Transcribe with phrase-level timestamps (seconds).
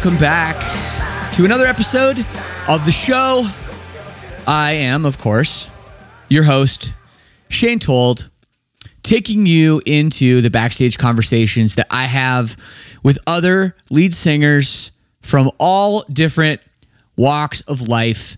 [0.00, 2.24] Welcome back to another episode
[2.68, 3.44] of the show.
[4.46, 5.66] I am, of course,
[6.28, 6.94] your host,
[7.48, 8.30] Shane Told,
[9.02, 12.56] taking you into the backstage conversations that I have
[13.02, 16.60] with other lead singers from all different
[17.16, 18.36] walks of life.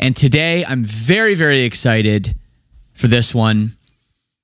[0.00, 2.34] And today I'm very, very excited
[2.94, 3.76] for this one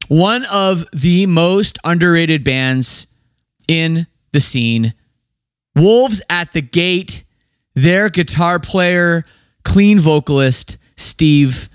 [0.06, 3.08] one of the most underrated bands
[3.66, 4.94] in the scene.
[5.74, 7.24] Wolves at the Gate,
[7.74, 9.24] their guitar player,
[9.64, 11.68] clean vocalist, Steve.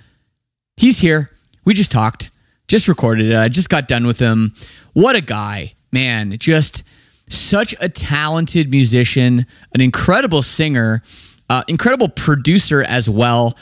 [0.78, 1.32] He's here.
[1.66, 2.30] We just talked,
[2.68, 3.38] just recorded it.
[3.38, 4.56] I just got done with him.
[4.94, 6.38] What a guy, man.
[6.38, 6.84] Just
[7.30, 11.04] such a talented musician, an incredible singer,
[11.50, 13.58] uh, incredible producer as well.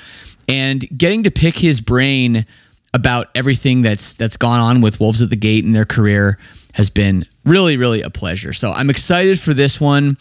[0.47, 2.45] And getting to pick his brain
[2.93, 6.37] about everything that's that's gone on with Wolves at the Gate in their career
[6.73, 8.53] has been really really a pleasure.
[8.53, 10.17] So I'm excited for this one.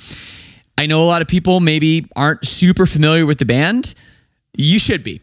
[0.78, 3.94] I know a lot of people maybe aren't super familiar with the band.
[4.56, 5.20] You should be.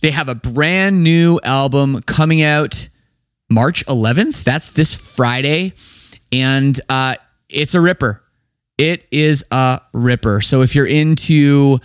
[0.00, 2.88] They have a brand new album coming out
[3.48, 4.44] March 11th.
[4.44, 5.72] That's this Friday,
[6.32, 7.14] and uh,
[7.48, 8.22] it's a ripper.
[8.76, 10.40] It is a ripper.
[10.40, 11.78] So if you're into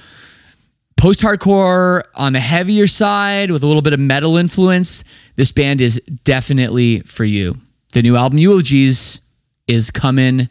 [0.98, 5.04] post hardcore on the heavier side with a little bit of metal influence,
[5.36, 7.58] this band is definitely for you.
[7.94, 9.22] The new album Eulogies
[9.70, 10.50] is coming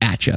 [0.00, 0.34] at you.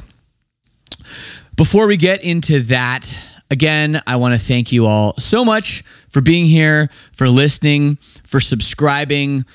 [1.55, 3.21] Before we get into that,
[3.51, 8.39] again, I want to thank you all so much for being here, for listening, for
[8.39, 9.45] subscribing.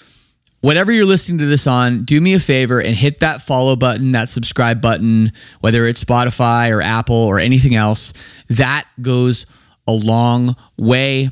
[0.60, 4.12] Whatever you're listening to this on, do me a favor and hit that follow button,
[4.12, 8.12] that subscribe button, whether it's Spotify or Apple or anything else.
[8.48, 9.46] That goes
[9.86, 11.30] a long way.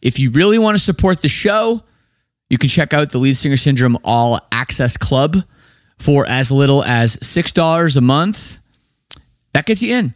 [0.00, 1.82] If you really want to support the show,
[2.48, 5.36] you can check out the Lead Singer Syndrome All Access Club
[6.02, 8.58] for as little as $6 a month.
[9.52, 10.14] That gets you in.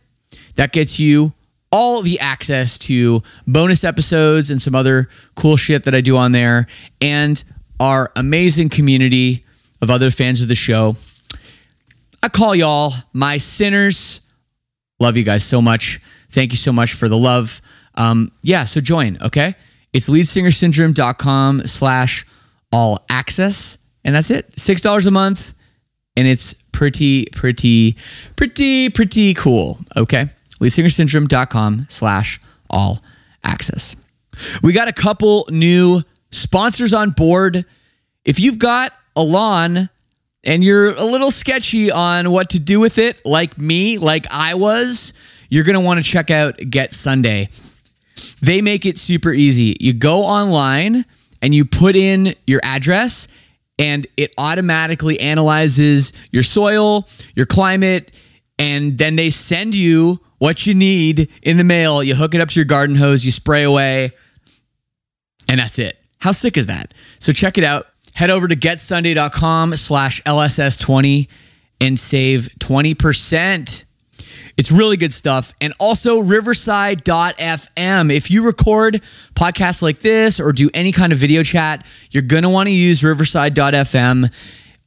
[0.57, 1.33] That gets you
[1.71, 6.33] all the access to bonus episodes and some other cool shit that I do on
[6.33, 6.67] there
[7.01, 7.43] and
[7.79, 9.45] our amazing community
[9.81, 10.97] of other fans of the show.
[12.23, 14.21] I call y'all my sinners.
[14.99, 16.01] Love you guys so much.
[16.31, 17.61] Thank you so much for the love.
[17.95, 19.55] Um, yeah, so join, okay?
[19.93, 22.27] It's leadsingersyndrome.com slash
[22.73, 23.79] all access.
[24.05, 24.51] And that's it.
[24.57, 25.56] $6 a month.
[26.17, 27.97] And it's pretty, pretty,
[28.37, 30.31] pretty, pretty cool, okay?
[30.61, 32.41] leadsingersyndrome.com slash
[32.71, 33.03] all
[33.45, 33.95] access.
[34.63, 37.65] We got a couple new sponsors on board.
[38.25, 39.89] If you've got a lawn
[40.45, 44.55] and you're a little sketchy on what to do with it, like me, like I
[44.55, 45.13] was,
[45.49, 47.49] you're going to want to check out Get Sunday.
[48.41, 49.77] They make it super easy.
[49.81, 51.05] You go online
[51.43, 53.29] and you put in your address,
[53.79, 58.15] and it automatically analyzes your soil, your climate,
[58.59, 62.03] and then they send you what you need in the mail.
[62.03, 64.13] You hook it up to your garden hose, you spray away,
[65.49, 65.99] and that's it.
[66.19, 66.93] How sick is that?
[67.19, 67.87] So check it out.
[68.15, 71.29] Head over to getsunday.com slash LSS20
[71.81, 73.85] and save 20%.
[74.57, 75.53] It's really good stuff.
[75.61, 78.13] And also riverside.fm.
[78.13, 79.03] If you record
[79.35, 82.73] podcasts like this or do any kind of video chat, you're going to want to
[82.73, 84.33] use riverside.fm.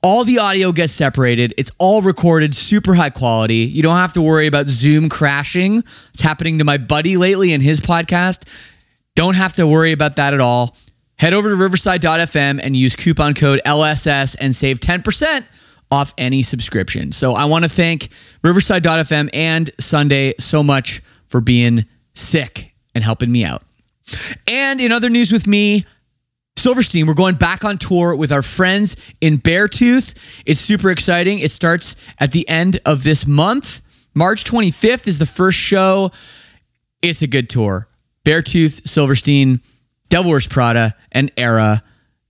[0.01, 1.54] All the audio gets separated.
[1.57, 3.57] It's all recorded, super high quality.
[3.57, 5.83] You don't have to worry about Zoom crashing.
[6.13, 8.48] It's happening to my buddy lately in his podcast.
[9.16, 10.77] Don't have to worry about that at all.
[11.18, 15.44] Head over to riverside.fm and use coupon code LSS and save 10%
[15.91, 17.12] off any subscription.
[17.12, 18.09] So I want to thank
[18.44, 23.63] Riverside.fm and Sunday so much for being sick and helping me out.
[24.47, 25.86] And in other news with me,
[26.57, 30.18] Silverstein, we're going back on tour with our friends in Beartooth.
[30.45, 31.39] It's super exciting.
[31.39, 33.81] It starts at the end of this month.
[34.13, 36.12] March 25th is the first show.
[37.01, 37.88] It's a good tour.
[38.25, 39.62] Beartooth, Silverstein,
[40.09, 41.81] Devil Wears Prada, and Era.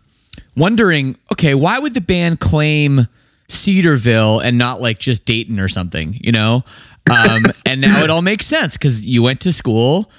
[0.56, 3.06] wondering, okay, why would the band claim
[3.48, 6.18] Cedarville and not like just Dayton or something?
[6.20, 6.64] You know,
[7.10, 10.10] um, and now it all makes sense because you went to school,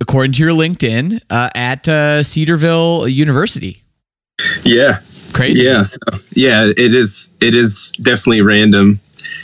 [0.00, 3.82] according to your LinkedIn, uh, at uh, Cedarville University.
[4.64, 5.00] Yeah.
[5.32, 5.64] Crazy.
[5.64, 5.98] Yeah, so,
[6.34, 7.32] yeah, it is.
[7.40, 9.00] It is definitely random.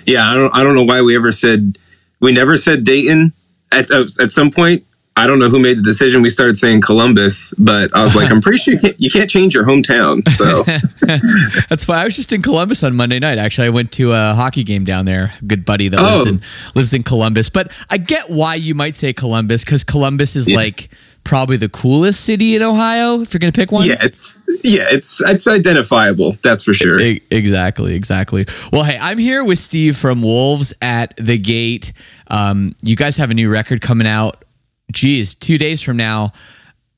[0.06, 0.54] Yeah, I don't.
[0.54, 1.78] I don't know why we ever said
[2.20, 3.32] we never said Dayton
[3.72, 4.84] at at some point.
[5.18, 6.22] I don't know who made the decision.
[6.22, 9.28] We started saying Columbus, but I was like, I'm pretty sure you can't, you can't
[9.28, 10.26] change your hometown.
[10.32, 10.62] So
[11.68, 11.98] That's fine.
[11.98, 13.38] I was just in Columbus on Monday night.
[13.38, 15.34] Actually, I went to a hockey game down there.
[15.40, 16.28] A good buddy that lives Oh.
[16.30, 16.40] in
[16.75, 17.50] lives in Columbus.
[17.50, 20.56] But I get why you might say Columbus because Columbus is Yeah.
[20.56, 20.88] like
[21.25, 23.20] probably the coolest city in Ohio.
[23.20, 26.37] If you're gonna pick one, yeah, it's yeah, it's it's identifiable.
[26.42, 26.98] That's for sure.
[27.30, 28.46] Exactly, exactly.
[28.72, 31.92] Well, hey, I'm here with Steve from Wolves at the Gate.
[32.28, 34.44] Um, you guys have a new record coming out.
[34.92, 36.33] Geez, two days from now.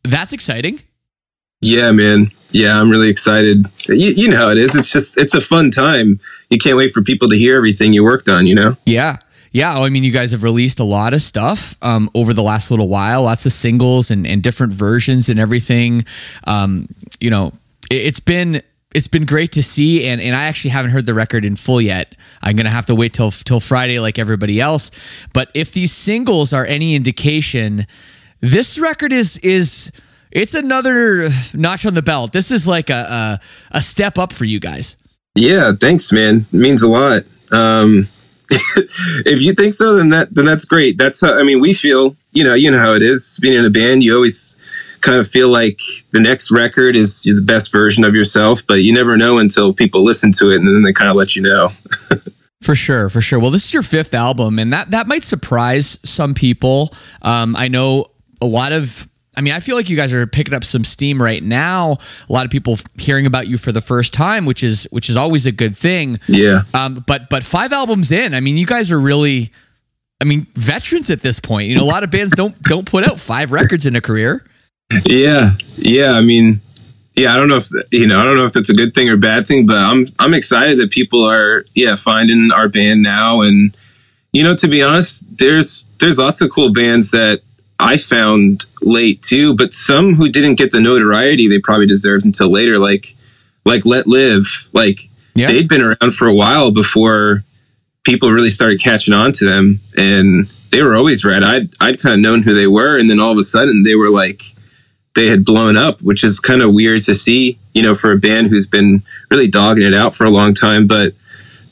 [0.04, 0.80] That's exciting.
[1.60, 2.30] Yeah, man.
[2.52, 3.66] Yeah, I'm really excited.
[3.88, 4.74] You, you know how it is.
[4.74, 6.18] It's just it's a fun time.
[6.48, 8.46] You can't wait for people to hear everything you worked on.
[8.46, 8.76] You know.
[8.86, 9.18] Yeah.
[9.52, 9.76] Yeah.
[9.76, 12.70] Oh, I mean, you guys have released a lot of stuff um, over the last
[12.70, 16.04] little while, lots of singles and, and different versions and everything.
[16.44, 16.88] Um,
[17.20, 17.52] you know,
[17.90, 18.62] it, it's been
[18.94, 21.80] it's been great to see and, and I actually haven't heard the record in full
[21.80, 22.16] yet.
[22.42, 24.90] I'm gonna have to wait till till Friday like everybody else.
[25.32, 27.86] But if these singles are any indication,
[28.40, 29.92] this record is is
[30.30, 32.32] it's another notch on the belt.
[32.32, 33.38] This is like a
[33.72, 34.96] a, a step up for you guys.
[35.34, 36.46] Yeah, thanks, man.
[36.52, 37.22] It means a lot.
[37.52, 38.08] Um,
[38.50, 40.98] if you think so, then that then that's great.
[40.98, 42.16] That's how I mean we feel.
[42.32, 44.02] You know, you know how it is being in a band.
[44.02, 44.56] You always
[45.00, 45.80] kind of feel like
[46.10, 50.04] the next record is the best version of yourself, but you never know until people
[50.04, 51.70] listen to it and then they kind of let you know.
[52.62, 53.38] For sure, for sure.
[53.38, 56.92] Well, this is your fifth album, and that that might surprise some people.
[57.22, 58.06] Um, I know
[58.42, 59.08] a lot of.
[59.34, 61.96] I mean, I feel like you guys are picking up some steam right now.
[62.28, 65.16] A lot of people hearing about you for the first time, which is which is
[65.16, 66.20] always a good thing.
[66.28, 66.64] Yeah.
[66.74, 69.52] Um, but but five albums in, I mean, you guys are really,
[70.20, 71.70] I mean, veterans at this point.
[71.70, 74.44] You know, a lot of bands don't don't put out five records in a career.
[75.06, 76.12] Yeah, yeah.
[76.12, 76.60] I mean,
[77.16, 77.32] yeah.
[77.32, 78.20] I don't know if you know.
[78.20, 80.78] I don't know if that's a good thing or bad thing, but I'm I'm excited
[80.78, 83.76] that people are yeah finding our band now, and
[84.32, 87.42] you know, to be honest, there's there's lots of cool bands that
[87.78, 92.50] I found late too, but some who didn't get the notoriety they probably deserved until
[92.50, 93.14] later, like
[93.64, 95.46] like Let Live, like Yeah.
[95.46, 97.44] they'd been around for a while before
[98.02, 101.42] people really started catching on to them, and they were always red.
[101.44, 103.94] I'd I'd kind of known who they were, and then all of a sudden they
[103.94, 104.42] were like
[105.14, 108.16] they had blown up, which is kind of weird to see, you know, for a
[108.18, 110.86] band who's been really dogging it out for a long time.
[110.86, 111.14] But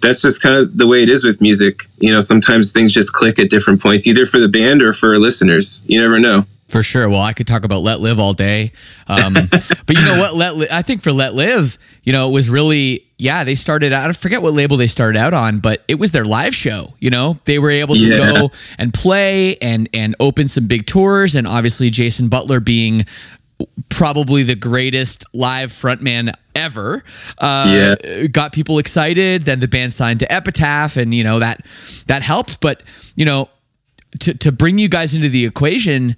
[0.00, 1.84] that's just kind of the way it is with music.
[1.98, 5.18] You know, sometimes things just click at different points, either for the band or for
[5.18, 5.82] listeners.
[5.86, 6.46] You never know.
[6.68, 7.08] For sure.
[7.08, 8.72] Well, I could talk about Let Live all day.
[9.06, 9.34] Um,
[9.86, 10.36] but you know what?
[10.36, 13.44] Let Li- I think for Let Live, you know, it was really yeah.
[13.44, 14.08] They started out.
[14.08, 16.94] I forget what label they started out on, but it was their live show.
[17.00, 18.16] You know, they were able to Yeah.
[18.32, 23.04] go and play and and open some big tours, and obviously Jason Butler being
[23.88, 27.02] probably the greatest live frontman ever.
[27.38, 27.96] Uh,
[28.30, 29.42] got people excited.
[29.42, 31.64] Then the band signed to Epitaph, and you know that
[32.06, 32.60] that helped.
[32.60, 32.82] But
[33.16, 33.48] you know,
[34.20, 36.14] to to bring you guys into the equation,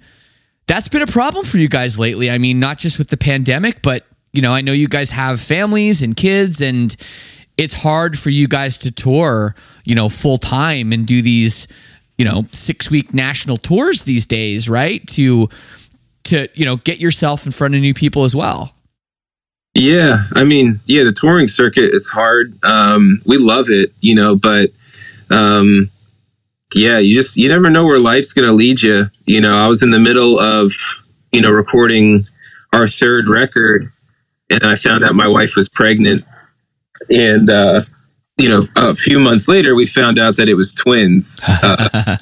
[0.67, 2.29] that's been a problem for you guys lately.
[2.29, 5.41] I mean, not just with the pandemic, but you know, I know you guys have
[5.41, 6.95] families and kids, and
[7.57, 11.67] it's hard for you guys to tour, you know, full time and do these,
[12.17, 15.05] you know, six week national tours these days, right?
[15.09, 15.49] To
[16.25, 18.73] to you know get yourself in front of new people as well.
[19.73, 22.53] Yeah, I mean, yeah, the touring circuit is hard.
[22.63, 24.71] Um, we love it, you know, but
[25.29, 25.89] um,
[26.75, 29.09] yeah, you just you never know where life's going to lead you.
[29.25, 30.73] You know, I was in the middle of
[31.31, 32.27] you know recording
[32.73, 33.91] our third record,
[34.51, 36.25] and I found out my wife was pregnant,
[37.09, 37.83] and uh,
[38.37, 42.17] you know, a few months later, we found out that it was twins, uh,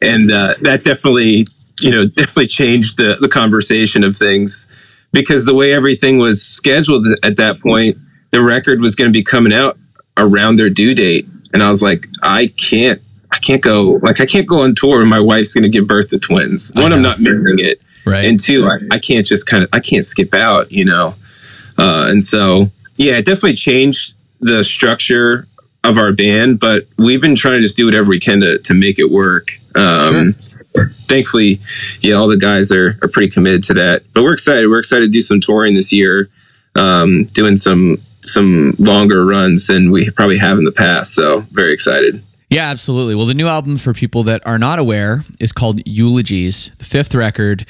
[0.00, 1.46] and uh, that definitely
[1.80, 4.68] you know definitely changed the the conversation of things.
[5.14, 7.98] Because the way everything was scheduled at that point,
[8.30, 9.76] the record was going to be coming out
[10.16, 12.98] around their due date, and I was like, I can't,
[13.30, 15.86] I can't go, like, I can't go on tour, and my wife's going to give
[15.86, 16.72] birth to twins.
[16.74, 18.24] One, I'm not missing it, Right.
[18.24, 21.14] and two, I, I can't just kind of, I can't skip out, you know,
[21.78, 25.46] uh, and so yeah, it definitely changed the structure
[25.84, 28.74] of our band, but we've been trying to just do whatever we can to to
[28.74, 29.48] make it work.
[29.74, 30.34] Um,
[31.06, 31.60] Thankfully,
[32.00, 34.04] yeah, all the guys are are pretty committed to that.
[34.14, 34.68] But we're excited.
[34.68, 36.30] We're excited to do some touring this year,
[36.74, 41.14] um, doing some some longer runs than we probably have in the past.
[41.14, 42.22] So very excited.
[42.48, 43.14] Yeah, absolutely.
[43.14, 47.14] Well, the new album for people that are not aware is called Eulogies, the fifth
[47.14, 47.66] record.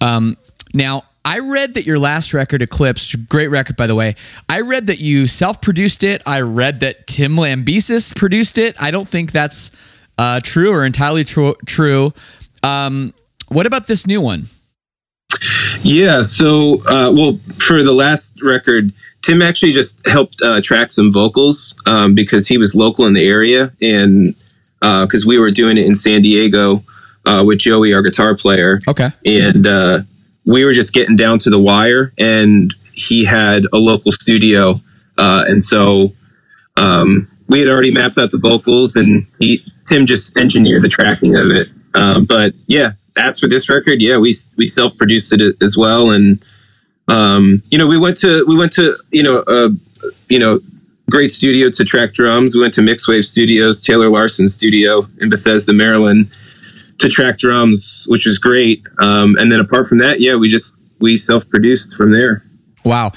[0.00, 0.36] Um,
[0.72, 4.14] now, I read that your last record, Eclipse, great record by the way.
[4.48, 6.22] I read that you self-produced it.
[6.26, 8.74] I read that Tim Lambesis produced it.
[8.80, 9.70] I don't think that's
[10.18, 12.12] uh, true or entirely tru- true.
[12.62, 13.12] Um,
[13.48, 14.46] what about this new one?
[15.82, 16.22] Yeah.
[16.22, 21.74] So, uh, well, for the last record, Tim actually just helped uh, track some vocals
[21.86, 24.34] um, because he was local in the area, and
[24.80, 26.82] because we were doing it in San Diego
[27.26, 29.10] uh, with Joey, our guitar player, Okay.
[29.26, 30.00] and uh,
[30.44, 32.12] we were just getting down to the wire.
[32.18, 34.80] And he had a local studio,
[35.16, 36.12] uh, and so
[36.76, 41.36] um, we had already mapped out the vocals, and he, Tim just engineered the tracking
[41.36, 41.68] of it.
[41.94, 46.10] Uh, but yeah, as for this record, yeah, we we self produced it as well,
[46.10, 46.44] and
[47.08, 49.70] um, you know, we went to we went to you know a
[50.28, 50.60] you know
[51.10, 52.54] great studio to track drums.
[52.54, 56.30] We went to Mixwave Studios, Taylor Larson Studio in Bethesda, Maryland,
[57.00, 58.82] to track drums, which was great.
[58.98, 62.42] Um, and then apart from that, yeah, we just we self produced from there.
[62.84, 63.12] Wow.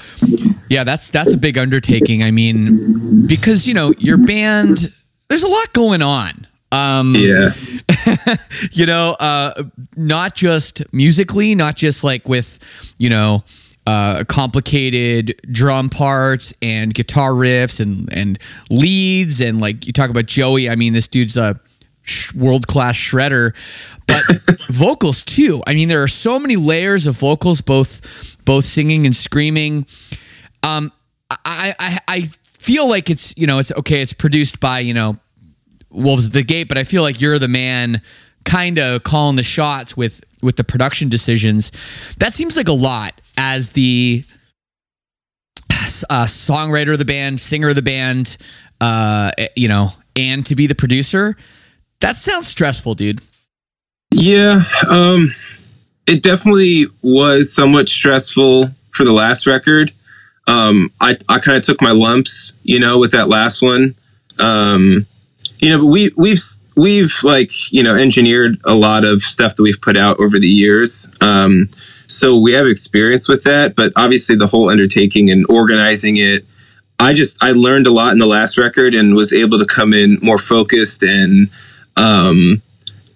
[0.68, 2.22] Yeah, that's that's a big undertaking.
[2.22, 4.92] I mean, because you know, your band
[5.28, 6.46] there's a lot going on.
[6.70, 7.50] Um Yeah,
[8.72, 9.64] you know, uh
[9.96, 12.58] not just musically, not just like with,
[12.98, 13.44] you know,
[13.86, 18.38] uh complicated drum parts and guitar riffs and and
[18.70, 21.58] leads and like you talk about Joey, I mean, this dude's a
[22.34, 23.54] world class shredder,
[24.06, 24.22] but
[24.68, 25.62] vocals too.
[25.66, 29.86] I mean, there are so many layers of vocals, both both singing and screaming.
[30.62, 30.92] Um,
[31.30, 34.00] I I I feel like it's you know it's okay.
[34.00, 35.16] It's produced by you know
[35.90, 38.02] Wolves at the Gate, but I feel like you're the man
[38.44, 41.72] kind of calling the shots with with the production decisions.
[42.18, 44.24] That seems like a lot as the
[46.08, 48.36] uh, songwriter of the band, singer of the band,
[48.80, 51.36] uh, you know, and to be the producer.
[52.04, 53.22] That sounds stressful, dude.
[54.10, 55.28] Yeah, um,
[56.06, 59.90] it definitely was somewhat stressful for the last record.
[60.46, 63.94] Um, I I kind of took my lumps, you know, with that last one.
[64.38, 65.06] Um,
[65.60, 66.42] you know, but we we've
[66.76, 70.46] we've like you know engineered a lot of stuff that we've put out over the
[70.46, 71.10] years.
[71.22, 71.70] Um,
[72.06, 76.44] so we have experience with that, but obviously the whole undertaking and organizing it,
[77.00, 79.94] I just I learned a lot in the last record and was able to come
[79.94, 81.48] in more focused and
[81.96, 82.62] um,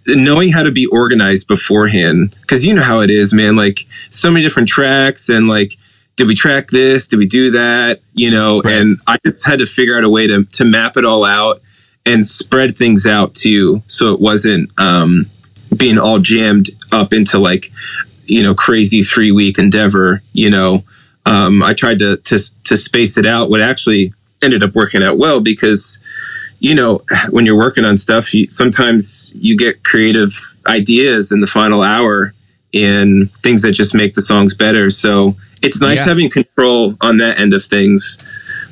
[0.06, 2.34] knowing how to be organized beforehand.
[2.40, 3.56] Because you know how it is, man.
[3.56, 5.76] Like so many different tracks and like
[6.18, 7.06] did we track this?
[7.06, 8.00] Did we do that?
[8.12, 8.74] You know, right.
[8.74, 11.62] and I just had to figure out a way to to map it all out
[12.04, 15.26] and spread things out too, so it wasn't um,
[15.76, 17.70] being all jammed up into like
[18.24, 20.20] you know crazy three week endeavor.
[20.32, 20.84] You know,
[21.24, 23.48] um, I tried to to to space it out.
[23.48, 26.00] What actually ended up working out well because
[26.60, 27.00] you know
[27.30, 30.32] when you're working on stuff, you, sometimes you get creative
[30.66, 32.34] ideas in the final hour
[32.72, 34.90] in things that just make the songs better.
[34.90, 36.04] So it's nice yeah.
[36.06, 38.22] having control on that end of things.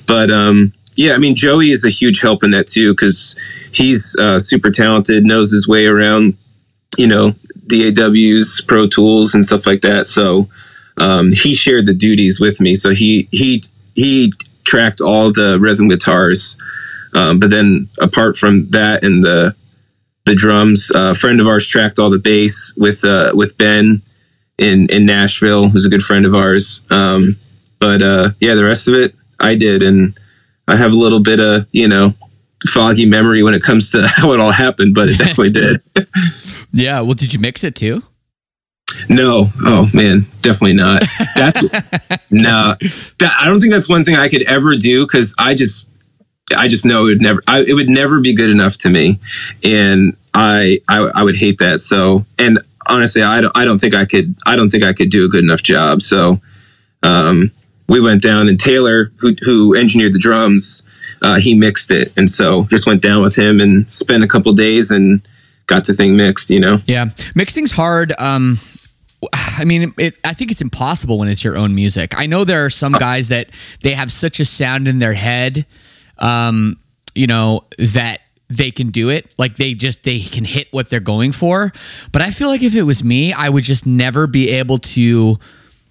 [0.07, 3.39] But um, yeah, I mean, Joey is a huge help in that too because
[3.73, 6.37] he's uh, super talented, knows his way around,
[6.97, 7.35] you know,
[7.67, 10.07] DAWs, Pro Tools, and stuff like that.
[10.07, 10.49] So
[10.97, 12.75] um, he shared the duties with me.
[12.75, 13.65] So he he
[13.95, 14.33] he
[14.65, 16.57] tracked all the rhythm guitars.
[17.17, 19.57] Um, but then apart from that and the
[20.27, 24.03] the drums, uh, a friend of ours tracked all the bass with uh, with Ben
[24.59, 26.83] in in Nashville, who's a good friend of ours.
[26.91, 27.37] Um,
[27.79, 30.19] but uh, yeah, the rest of it I did, and
[30.69, 32.15] I have a little bit of you know
[32.69, 35.81] foggy memory when it comes to how it all happened, but it definitely did.
[36.73, 37.01] yeah.
[37.01, 38.03] Well, did you mix it too?
[39.09, 39.49] No.
[39.65, 41.03] Oh man, definitely not.
[41.35, 41.63] That's
[42.31, 42.77] no.
[43.19, 45.91] That, I don't think that's one thing I could ever do because I just,
[46.55, 49.19] I just know it would never, I, it would never be good enough to me,
[49.65, 51.81] and I, I, I would hate that.
[51.81, 55.11] So, and honestly, I don't, I don't think I could, I don't think I could
[55.11, 56.03] do a good enough job.
[56.03, 56.41] So,
[57.03, 57.51] um,
[57.89, 60.83] we went down and Taylor, who, who engineered the drums,
[61.23, 62.13] uh, he mixed it.
[62.17, 65.27] And so just went down with him and spent a couple days and
[65.67, 66.79] got the thing mixed, you know?
[66.87, 67.11] Yeah.
[67.35, 68.13] Mixing's hard.
[68.19, 68.59] Um,
[69.33, 72.19] I mean, it, I think it's impossible when it's your own music.
[72.19, 73.51] I know there are some guys that
[73.83, 75.65] they have such a sound in their head,
[76.19, 76.79] um,
[77.15, 79.33] you know, that they can do it.
[79.39, 81.73] Like they just they can hit what they're going for.
[82.13, 85.39] But I feel like if it was me, I would just never be able to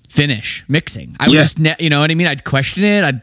[0.07, 1.15] finish mixing.
[1.19, 1.41] I would yeah.
[1.41, 2.27] just ne- you know what I mean?
[2.27, 3.03] I'd question it.
[3.03, 3.21] I'd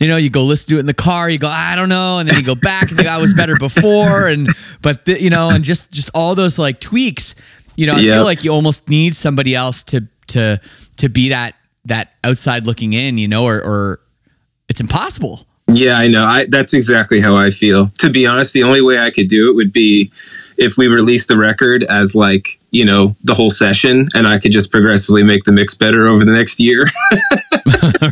[0.00, 2.18] you know, you go listen to it in the car, you go, I don't know,
[2.18, 4.48] and then you go back and think I was better before and
[4.80, 7.34] but the, you know, and just just all those like tweaks,
[7.76, 8.16] you know, I yep.
[8.16, 10.58] feel like you almost need somebody else to to
[10.96, 14.00] to be that that outside looking in, you know, or or
[14.70, 15.46] it's impossible.
[15.72, 16.24] Yeah, I know.
[16.24, 17.88] I, that's exactly how I feel.
[17.98, 20.10] To be honest, the only way I could do it would be
[20.56, 24.52] if we released the record as like, you know, the whole session and I could
[24.52, 26.86] just progressively make the mix better over the next year.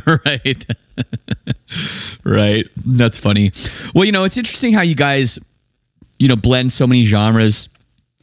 [0.24, 0.66] right.
[2.24, 2.66] right.
[2.76, 3.52] That's funny.
[3.94, 5.38] Well, you know, it's interesting how you guys,
[6.18, 7.68] you know, blend so many genres.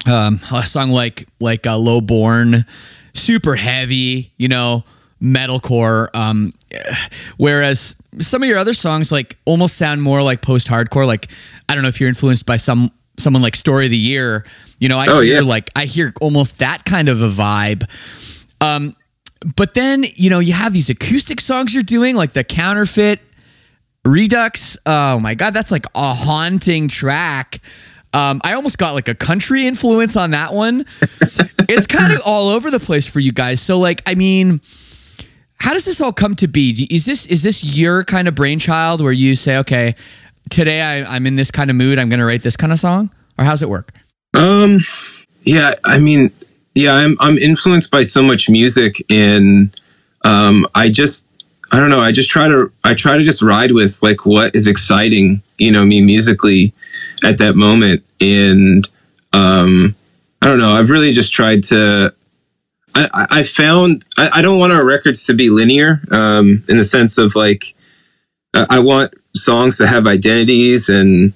[0.06, 2.66] Um, a song like like uh, Low Born,
[3.14, 4.84] super heavy, you know,
[5.22, 6.10] metalcore.
[6.14, 6.54] Um,
[7.38, 11.06] whereas some of your other songs like almost sound more like post hardcore.
[11.06, 11.30] Like
[11.70, 14.46] I don't know if you're influenced by some someone like Story of the Year.
[14.80, 15.48] You know, I oh, hear yeah.
[15.48, 17.90] like I hear almost that kind of a vibe.
[18.62, 18.96] Um,
[19.56, 23.20] but then you know you have these acoustic songs you're doing like the counterfeit
[24.04, 27.60] redux oh my god that's like a haunting track
[28.14, 30.86] um, i almost got like a country influence on that one
[31.70, 34.62] it's kind of all over the place for you guys so like i mean
[35.60, 39.02] how does this all come to be is this is this your kind of brainchild
[39.02, 39.96] where you say okay
[40.50, 43.10] today I, i'm in this kind of mood i'm gonna write this kind of song
[43.38, 43.92] or how's it work
[44.34, 44.78] um
[45.44, 46.32] yeah i mean
[46.76, 49.74] yeah, I'm I'm influenced by so much music, and
[50.26, 51.28] um, I just
[51.72, 52.02] I don't know.
[52.02, 55.72] I just try to I try to just ride with like what is exciting, you
[55.72, 56.74] know, me musically
[57.24, 58.88] at that moment, and
[59.32, 59.96] um,
[60.42, 60.74] I don't know.
[60.74, 62.14] I've really just tried to.
[62.96, 66.84] I, I found I, I don't want our records to be linear um, in the
[66.84, 67.76] sense of like
[68.54, 71.34] I want songs to have identities and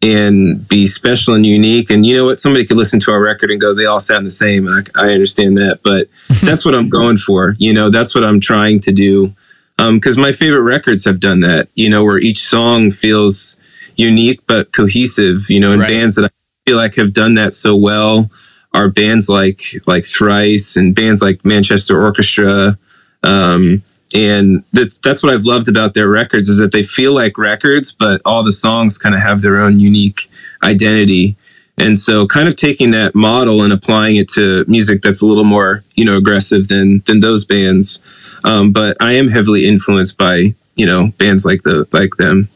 [0.00, 1.90] and be special and unique.
[1.90, 2.40] And you know what?
[2.40, 4.66] Somebody could listen to our record and go, they all sound the same.
[4.66, 6.08] And I, I understand that, but
[6.42, 7.54] that's what I'm going for.
[7.58, 9.32] You know, that's what I'm trying to do.
[9.78, 13.56] Um, cause my favorite records have done that, you know, where each song feels
[13.94, 15.48] unique but cohesive.
[15.48, 15.90] You know, and Right.
[15.90, 16.30] bands that I
[16.66, 18.30] feel like have done that so well
[18.74, 22.78] are bands like like Thrice and bands like Manchester Orchestra.
[23.22, 23.82] Um,
[24.14, 27.92] and that's that's what I've loved about their records is that they feel like records,
[27.92, 30.30] but all the songs kind of have their own unique
[30.62, 31.36] identity.
[31.78, 35.44] And so, kind of taking that model and applying it to music that's a little
[35.44, 38.02] more, you know, aggressive than than those bands.
[38.44, 42.48] Um, but I am heavily influenced by, you know, bands like the like them.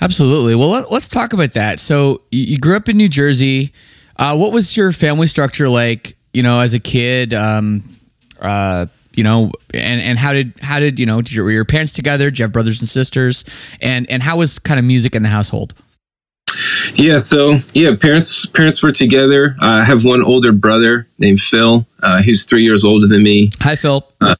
[0.00, 0.54] Absolutely.
[0.54, 1.78] Well, let, us talk about that.
[1.78, 3.72] So you, you grew up in New Jersey.
[4.22, 6.16] Uh, what was your family structure like?
[6.32, 7.82] You know, as a kid, um,
[8.40, 11.20] uh, you know, and and how did how did you know?
[11.22, 12.30] Did your, were your parents together?
[12.30, 13.44] Did you have brothers and sisters?
[13.80, 15.74] And and how was kind of music in the household?
[16.94, 19.56] Yeah, so yeah, parents parents were together.
[19.60, 21.84] Uh, I have one older brother named Phil.
[22.00, 23.50] Uh, he's three years older than me.
[23.60, 24.06] Hi, Phil.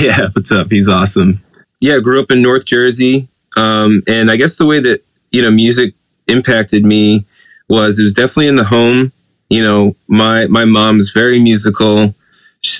[0.00, 0.70] Yeah, what's up?
[0.70, 1.42] He's awesome.
[1.80, 3.26] Yeah, grew up in North Jersey.
[3.56, 5.02] Um, and I guess the way that,
[5.32, 5.94] you know, music
[6.28, 7.26] impacted me
[7.68, 9.12] was it was definitely in the home.
[9.50, 12.14] You know, my my mom's very musical.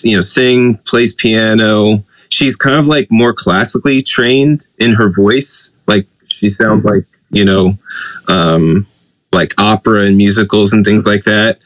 [0.03, 2.05] You know, sing, plays piano.
[2.31, 5.71] She's kind of like more classically trained in her voice.
[5.87, 7.79] Like she sounds like, you know,
[8.27, 8.87] um,
[9.33, 11.61] like opera and musicals and things like that.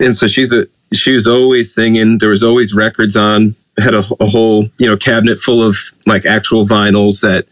[0.00, 2.18] And so she's a she was always singing.
[2.18, 3.54] There was always records on.
[3.78, 7.46] Had a, a whole you know cabinet full of like actual vinyls that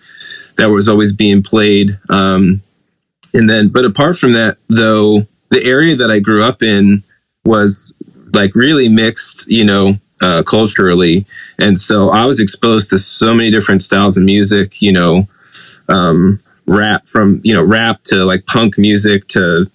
[0.56, 1.98] that was always being played.
[2.10, 2.62] Um,
[3.34, 7.02] and then, but apart from that, though, the area that I grew up in
[7.44, 7.92] was
[8.32, 11.26] like really mixed, you know, uh, culturally.
[11.58, 15.28] And so I was exposed to so many different styles of music, you know,
[15.88, 19.70] um, rap from, you know, rap to like punk music to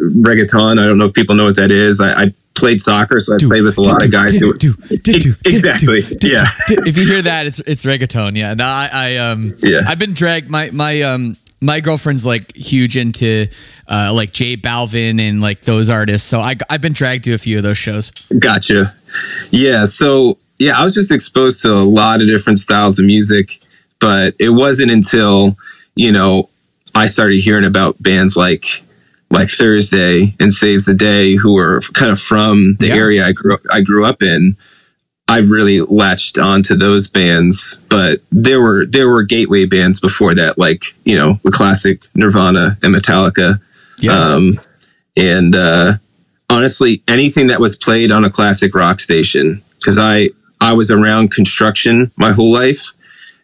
[0.00, 0.72] reggaeton.
[0.78, 2.00] I don't know if people know what that is.
[2.00, 4.54] I, I played soccer, so I played with a lot of guys who.
[4.90, 6.02] Ex- exactly.
[6.22, 6.46] Yeah.
[6.68, 8.36] if you hear that, it's it's reggaeton.
[8.36, 8.54] Yeah.
[8.54, 9.82] No, I, I um Yeah.
[9.86, 10.50] I've been dragged.
[10.50, 13.46] My my um my girlfriend's like huge into
[13.88, 16.28] uh like J Balvin and like those artists.
[16.28, 18.10] So I I've been dragged to a few of those shows.
[18.38, 18.94] Gotcha.
[19.50, 19.84] Yeah.
[19.84, 23.58] So, yeah, I was just exposed to a lot of different styles of music,
[24.00, 25.56] but it wasn't until,
[25.94, 26.48] you know,
[26.94, 28.64] I started hearing about bands like,
[29.30, 32.94] like Thursday and Saves the Day, who were kind of from the Yeah.
[32.94, 34.56] area I grew I grew up in.
[35.28, 40.56] I really latched onto those bands, but there were there were gateway bands before that,
[40.56, 43.60] like you know the classic Nirvana and Metallica.
[44.32, 44.58] Um,
[45.16, 45.94] and uh,
[46.48, 51.30] honestly, anything that was played on a classic rock station, because I I was around
[51.30, 52.94] construction my whole life,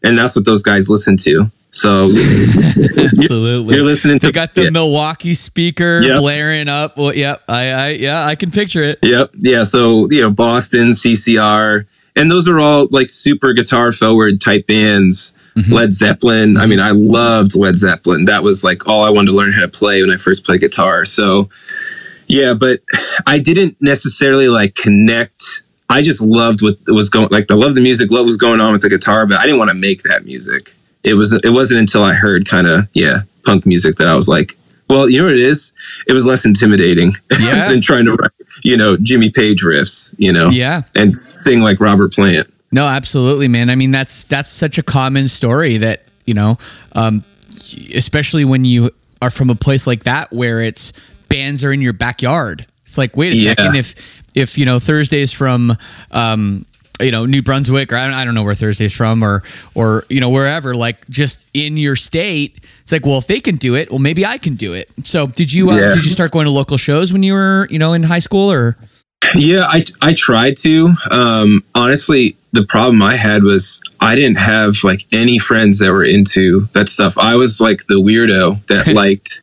[0.03, 1.51] and that's what those guys listened to.
[1.75, 3.75] So Absolutely.
[3.75, 4.71] you're listening to They got the yeah.
[4.71, 6.21] Milwaukee speaker Yep.
[6.21, 6.97] blaring up.
[6.97, 7.43] Well, yep.
[7.49, 8.99] I, I, yeah, I can picture it.
[9.03, 9.31] Yep.
[9.35, 9.65] Yeah.
[9.65, 15.35] So, you know, Boston, CCR, and those are all like super guitar forward type bands.
[15.57, 15.73] Mm-hmm.
[15.73, 16.57] Led Zeppelin.
[16.57, 18.25] I mean, I loved Led Zeppelin.
[18.25, 20.61] That was like all I wanted to learn how to play when I first played
[20.61, 21.05] guitar.
[21.05, 21.49] So,
[22.27, 22.81] yeah, but
[23.27, 25.63] I didn't necessarily like connect.
[25.89, 28.73] I just loved what was going like I loved the music, what was going on
[28.73, 30.75] with the guitar, but I didn't want to make that music.
[31.05, 34.27] It was it wasn't until I heard kind of yeah punk music that I was
[34.29, 34.57] like,
[34.88, 35.73] well, you know what it is?
[36.09, 37.69] It was less intimidating Yeah.
[37.69, 38.31] than trying to write
[38.62, 40.83] you know Jimmy Page riffs, you know, Yeah.
[40.97, 42.49] and sing like Robert Plant.
[42.73, 43.71] No, absolutely, man.
[43.71, 46.59] I mean, that's that's such a common story that you know,
[46.93, 47.23] um,
[47.95, 48.90] especially when you
[49.23, 50.93] are from a place like that where it's
[51.29, 52.67] bands are in your backyard.
[52.87, 53.55] It's like, wait a Yeah.
[53.55, 53.95] second, if
[54.35, 55.77] if you know Thursday's from
[56.11, 56.67] um,
[57.01, 59.43] you know New Brunswick or I don't, I don't know where Thursday's from or
[59.75, 63.57] or you know wherever, like just in your state, it's like, well, if they can
[63.57, 64.91] do it, well, maybe I can do it.
[65.05, 65.95] So, did you uh, Yeah.
[65.95, 68.51] did you start going to local shows when you were you know in high school
[68.51, 68.77] or?
[69.35, 70.91] Yeah, I I tried to.
[71.11, 76.05] Um, honestly, the problem I had was I didn't have like any friends that were
[76.05, 77.17] into that stuff.
[77.19, 79.43] I was like the weirdo that liked,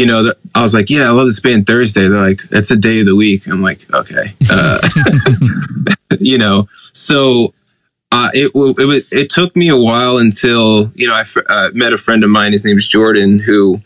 [0.00, 2.08] you know, that I was like, yeah, I love this band Thursday.
[2.08, 3.46] They're like, that's a day of the week.
[3.46, 4.78] I'm like, okay, uh,
[6.18, 6.68] you know.
[6.94, 7.52] So
[8.10, 11.98] uh, it it it took me a while until you know I uh, met a
[11.98, 12.52] friend of mine.
[12.52, 13.82] His name is Jordan, who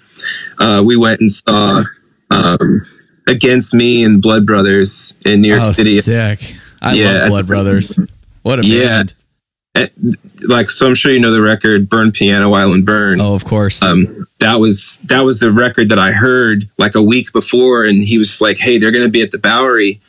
[0.61, 1.83] uh, we went and saw.
[2.31, 2.87] Um,
[3.27, 5.99] Against Me and Blood Brothers in New York oh, City.
[6.03, 6.57] sick!
[6.83, 7.99] I Yeah, love Blood Brothers.
[8.43, 8.89] What a Yeah.
[8.89, 9.15] band!
[9.77, 9.89] Eh,
[10.49, 13.21] like so i'm sure you know the record burn piano island burn.
[13.21, 13.83] Oh, of course.
[13.83, 18.05] um that was that was the record that i heard like a week before and
[18.05, 20.01] he was like hey they're gonna be at the bowery.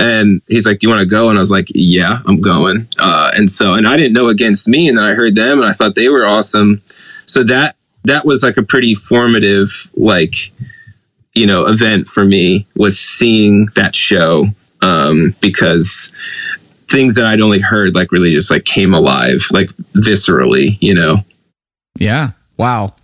[0.00, 1.28] And he's like do you want to go?
[1.28, 2.86] And i was like yeah i'm going.
[2.98, 5.68] Uh and so and i didn't know against me and then i heard them and
[5.68, 6.80] i thought they were awesome.
[7.26, 10.52] So that that was like a pretty formative like
[11.34, 14.46] you know event for me was seeing that show
[14.82, 16.12] um because
[16.88, 21.18] things that I'd only heard like really just like came alive, like viscerally, you know.
[21.98, 22.30] Yeah.
[22.56, 22.94] Wow.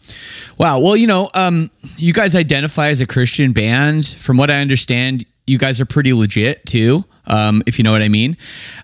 [0.58, 0.80] Wow.
[0.80, 4.06] Well, you know, um, you guys identify as a Christian band.
[4.06, 8.02] From what I understand, you guys are pretty legit too, um, if you know what
[8.02, 8.36] I mean.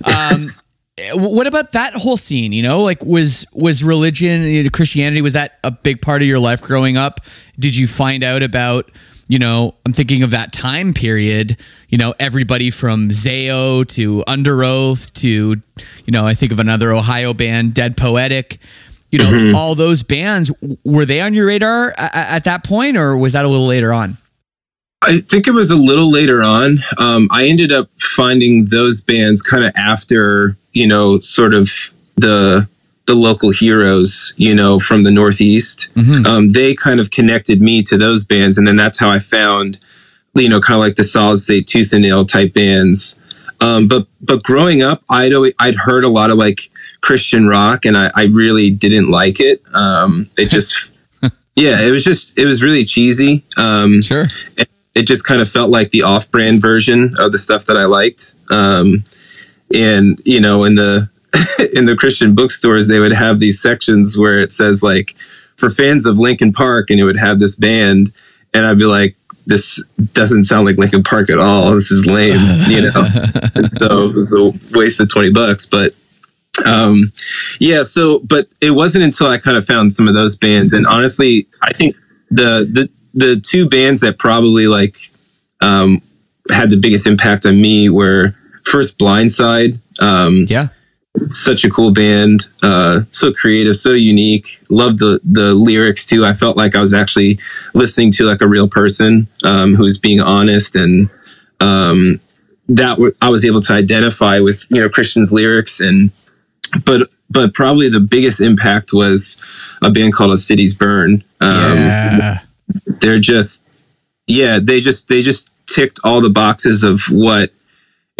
[0.04, 0.46] Um,
[1.14, 2.52] what about that whole scene?
[2.52, 6.60] You know, like was was religion, Christianity, was that a big part of your life
[6.60, 7.20] growing up?
[7.58, 8.90] Did you find out about?
[9.30, 11.56] You know, I'm thinking of that time period.
[11.88, 17.32] You know, everybody from Zao to Underoath to, you know, I think of another Ohio
[17.32, 18.58] band, Dead Poetic
[19.10, 19.56] you know, mm-hmm.
[19.56, 20.52] all those bands,
[20.84, 23.92] were they on your radar at, at, that point or was that a little later
[23.92, 24.16] on?
[25.02, 26.76] I think it was a little later on.
[26.98, 31.70] Um, I ended up finding those bands kind of after, you know, sort of
[32.16, 32.68] the
[33.06, 35.88] the local heroes, you know, from the Northeast.
[35.94, 36.26] Mm-hmm.
[36.26, 39.78] Um, they kind of connected me to those bands, and then that's how I found,
[40.34, 43.18] you know, kind of like the Solid State Tooth and Nail type bands.
[43.60, 47.84] Um, but but growing up, I'd always, I'd heard a lot of like Christian rock,
[47.84, 49.62] and I, I really didn't like it.
[49.74, 50.90] Um, it just,
[51.56, 53.44] yeah, it was just, it was really cheesy.
[53.56, 54.26] Um, sure.
[54.94, 58.34] It just kind of felt like the off-brand version of the stuff that I liked.
[58.50, 59.04] Um,
[59.72, 61.09] and you know, in the
[61.74, 65.16] in the Christian bookstores, they would have these sections where it says like
[65.56, 68.10] for fans of Linkin Park, and it would have this band,
[68.54, 69.16] and I'd be like,
[69.46, 71.72] this doesn't sound like Linkin Park at all.
[71.72, 73.04] This is lame, you know.
[73.54, 75.94] and so it was a waste of twenty bucks, but
[76.64, 77.12] um,
[77.58, 77.82] yeah.
[77.84, 81.46] So, but it wasn't until I kind of found some of those bands, and honestly,
[81.62, 81.96] I think
[82.30, 84.96] the the the two bands that probably like
[85.60, 86.02] um,
[86.50, 89.80] had the biggest impact on me were first Blindside.
[90.00, 90.68] Um, yeah.
[91.28, 94.60] Such a cool band, uh, so creative, so unique.
[94.70, 96.24] Loved the the lyrics too.
[96.24, 97.38] I felt like I was actually
[97.74, 101.10] listening to like a real person um, who's being honest, and
[101.58, 102.20] um,
[102.68, 106.12] that w- I was able to identify with you know Christian's lyrics and
[106.84, 109.36] but but probably the biggest impact was
[109.82, 111.24] a band called As Cities Burn.
[111.40, 112.38] Um, yeah.
[113.00, 113.64] They're just,
[114.26, 117.52] yeah, they just they just ticked all the boxes of what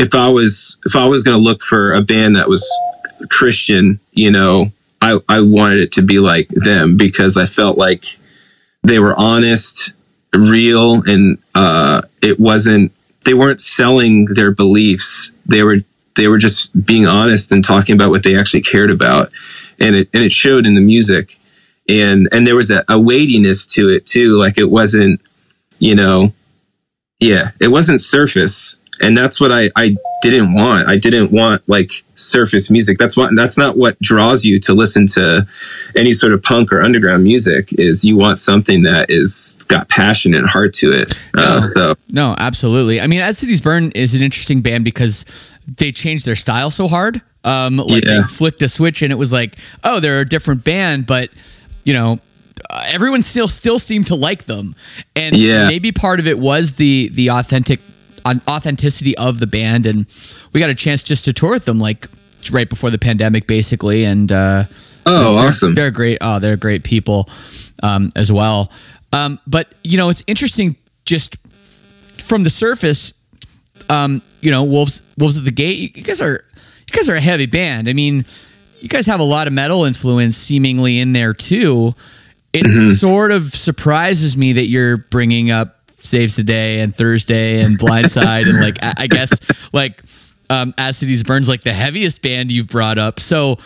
[0.00, 2.66] if I was if I was going to look for a band that was
[3.28, 8.18] Christian, you know, I I wanted it to be like them because I felt like
[8.82, 9.92] they were honest,
[10.34, 12.92] real, and uh, it wasn't
[13.26, 15.32] they weren't selling their beliefs.
[15.44, 15.78] They were
[16.16, 19.28] they were just being honest and talking about what they actually cared about,
[19.78, 21.38] and it and it showed in the music,
[21.86, 24.38] and and there was a, a weightiness to it too.
[24.38, 25.20] Like it wasn't,
[25.78, 26.32] you know,
[27.20, 30.88] yeah, it wasn't surface, and that's what I I didn't want.
[30.88, 32.98] I didn't want like surface music.
[32.98, 35.46] That's what that's not what draws you to listen to
[35.96, 37.70] any sort of punk or underground music.
[37.72, 41.12] Is you want something that is got passion and heart to it.
[41.34, 43.00] Uh, so no, absolutely.
[43.00, 45.24] I mean, As Cities Burn is an interesting band because
[45.76, 47.22] they changed their style so hard.
[47.42, 48.20] Um, like yeah.
[48.20, 51.30] they flicked a switch and it was like, oh, they're a different band, but
[51.84, 52.20] you know,
[52.68, 54.76] uh, everyone still still seemed to like them,
[55.16, 55.66] and yeah.
[55.66, 57.80] maybe part of it was the the authentic
[58.26, 60.06] authenticity of the band, and
[60.52, 62.08] we got a chance just to tour with them like
[62.50, 64.64] right before the pandemic, basically, and uh,
[65.06, 65.74] oh, they're, awesome!
[65.74, 66.18] They're great.
[66.20, 67.28] Oh, they're great people
[67.82, 68.70] um, as well.
[69.12, 71.36] Um, but you know, it's interesting just
[72.18, 73.12] from the surface
[73.90, 75.96] um, you know, Wolves Wolves at the Gate.
[75.96, 76.44] You guys are
[76.88, 77.88] you guys are a heavy band.
[77.88, 78.24] I mean,
[78.80, 81.94] you guys have a lot of metal influence seemingly in there too.
[82.52, 82.94] It mm-hmm.
[82.94, 88.48] sort of surprises me that you're bringing up Saves the Day and Thursday and Blindside
[88.48, 89.38] and like I, I guess
[89.72, 90.02] like
[90.48, 93.20] um, As Cities Burns like the heaviest band you've brought up.
[93.20, 93.58] So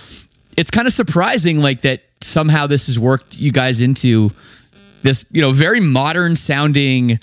[0.57, 4.31] it's kind of surprising like that somehow this has worked you guys into
[5.03, 7.19] this you know very modern sounding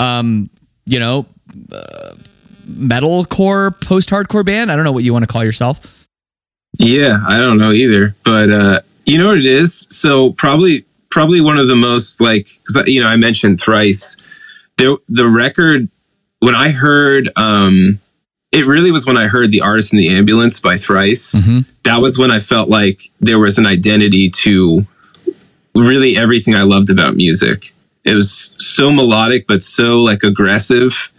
[0.00, 0.48] um
[0.86, 1.26] you know
[1.72, 2.14] uh,
[2.66, 4.70] metalcore post hardcore band.
[4.70, 6.08] I don't know what you want to call yourself.
[6.78, 9.86] Yeah, I don't know either, but uh, you know what it is.
[9.90, 12.48] So probably probably one of the most like
[12.86, 14.16] you know I mentioned thrice.
[14.78, 15.88] The the record
[16.40, 18.00] when I heard um,
[18.52, 21.32] it really was when I heard the artist in the ambulance by Thrice.
[21.32, 21.60] Mm-hmm.
[21.84, 24.86] That was when I felt like there was an identity to
[25.74, 27.72] really everything I loved about music.
[28.04, 31.10] It was so melodic, but so like aggressive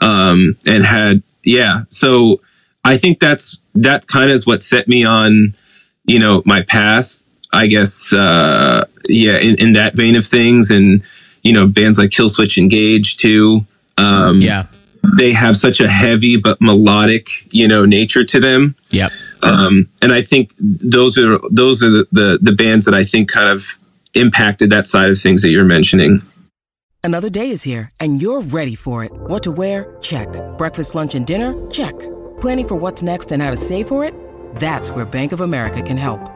[0.00, 1.80] um, and had yeah.
[1.88, 2.40] So
[2.84, 5.54] I think that's that kind of is what set me on,
[6.04, 7.24] you know, my path.
[7.52, 11.02] I guess uh, yeah, in, in that vein of things, and
[11.46, 13.64] you know, bands like Killswitch Engage too.
[13.98, 14.66] Um, yeah,
[15.16, 18.74] they have such a heavy but melodic, you know, nature to them.
[18.90, 19.10] Yep.
[19.42, 23.30] Um, and I think those are those are the, the the bands that I think
[23.30, 23.78] kind of
[24.14, 26.20] impacted that side of things that you're mentioning.
[27.04, 29.12] Another day is here, and you're ready for it.
[29.12, 29.96] What to wear?
[30.00, 30.28] Check.
[30.58, 31.54] Breakfast, lunch, and dinner?
[31.70, 31.94] Check.
[32.40, 34.12] Planning for what's next and how to save for it?
[34.56, 36.35] That's where Bank of America can help.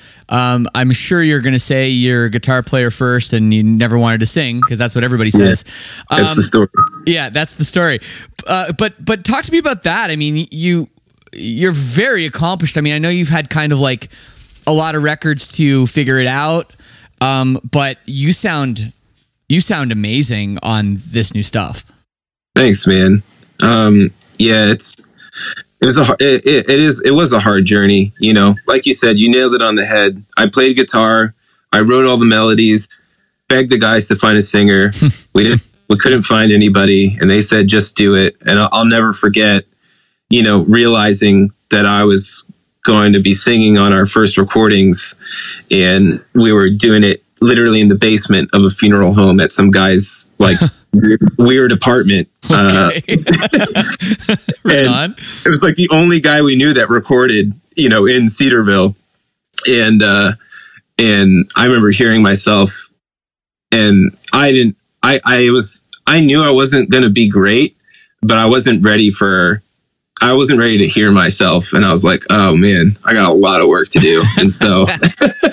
[0.31, 3.97] Um, I'm sure you're going to say you're a guitar player first and you never
[3.99, 5.65] wanted to sing because that's what everybody says.
[6.09, 6.67] That's Um, the story.
[7.05, 7.99] Yeah, that's the story.
[8.47, 10.09] Uh, but but talk to me about that.
[10.09, 10.87] I mean, you
[11.33, 12.77] you're very accomplished.
[12.77, 14.09] I mean, I know you've had kind of like
[14.65, 16.71] a lot of records to figure it out,
[17.19, 18.93] um, but you sound
[19.49, 21.83] you sound amazing on this new stuff.
[22.55, 23.21] Thanks, man.
[23.61, 24.95] Um, yeah, it's
[25.81, 28.13] it was a it, it, it is it was a hard journey.
[28.19, 30.23] You know, like you said, you nailed it on the head.
[30.37, 31.33] I played guitar.
[31.73, 33.03] I wrote all the melodies.
[33.49, 34.91] Begged the guys to find a singer.
[35.33, 35.63] we didn't.
[35.89, 38.37] We couldn't find anybody, and they said just do it.
[38.45, 39.65] And I'll, I'll never forget.
[40.29, 42.45] You know, realizing that I was
[42.85, 45.15] going to be singing on our first recordings,
[45.69, 49.71] and we were doing it literally in the basement of a funeral home at some
[49.71, 50.57] guy's like
[51.37, 52.27] weird apartment.
[52.49, 52.91] Uh,
[54.63, 55.11] right and- on.
[55.45, 58.95] it was like the only guy we knew that recorded, you know, in Cedarville.
[59.67, 60.33] And uh
[60.97, 62.89] and I remember hearing myself
[63.71, 67.77] and I didn't I I was I knew I wasn't going to be great,
[68.21, 69.61] but I wasn't ready for
[70.21, 73.33] I wasn't ready to hear myself and I was like, "Oh man, I got a
[73.33, 74.85] lot of work to do." And so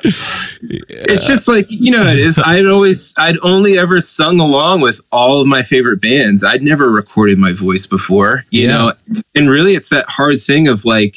[0.60, 5.00] it's just like, you know, it is I'd always I'd only ever sung along with
[5.10, 6.44] all of my favorite bands.
[6.44, 8.76] I'd never recorded my voice before, you Yeah.
[8.76, 8.92] know.
[9.34, 11.16] And really it's that hard thing of like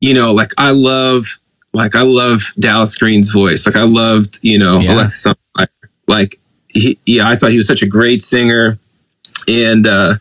[0.00, 1.26] you know, like I love
[1.72, 3.66] like I love Dallas Green's voice.
[3.66, 5.08] Like I loved, you know, Yeah.
[6.08, 6.36] Like
[6.68, 8.78] he, yeah, I thought he was such a great singer.
[9.48, 10.14] And uh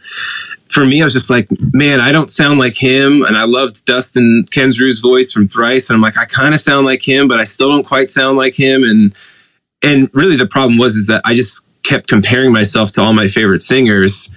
[0.69, 3.23] for me, I was just like, man, I don't sound like him.
[3.23, 5.89] And I loved Dustin Kensrue's voice from Thrice.
[5.89, 8.37] And I'm like, I kind of sound like him, but I still don't quite sound
[8.37, 8.83] like him.
[8.83, 9.15] And
[9.81, 13.27] and really the problem was is that I just kept comparing myself to all my
[13.27, 14.29] favorite singers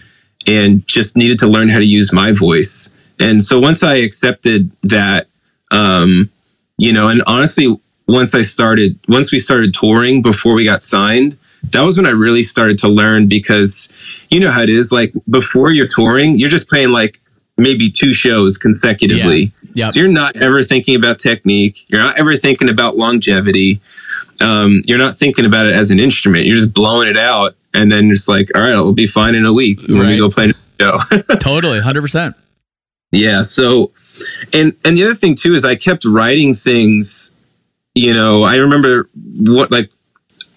[0.47, 2.91] and just needed to learn how to use my voice.
[3.21, 5.27] And so once I accepted that,
[5.71, 6.31] um,
[6.79, 11.37] you know, and honestly, once I started, once we started touring before we got signed,
[11.71, 13.89] that was when I really started to learn because
[14.31, 14.93] you know how it is.
[14.93, 17.21] Like before you're touring, you're just playing like
[17.57, 19.41] maybe two shows consecutively.
[19.75, 19.85] Yeah.
[19.87, 19.91] Yep.
[19.91, 21.85] So you're not ever thinking about technique.
[21.89, 23.81] You're not ever thinking about longevity.
[24.41, 26.45] Um, you're not thinking about it as an instrument.
[26.47, 29.47] You're just blowing it out, and then just like, all right, it'll be fine in
[29.47, 30.09] a week when Right.
[30.09, 30.99] we go play a show.
[31.41, 32.35] totally, hundred percent.
[33.13, 33.43] Yeah.
[33.43, 33.93] So,
[34.53, 37.31] and and the other thing too is I kept writing things.
[37.95, 39.09] You know, I remember
[39.41, 39.91] what like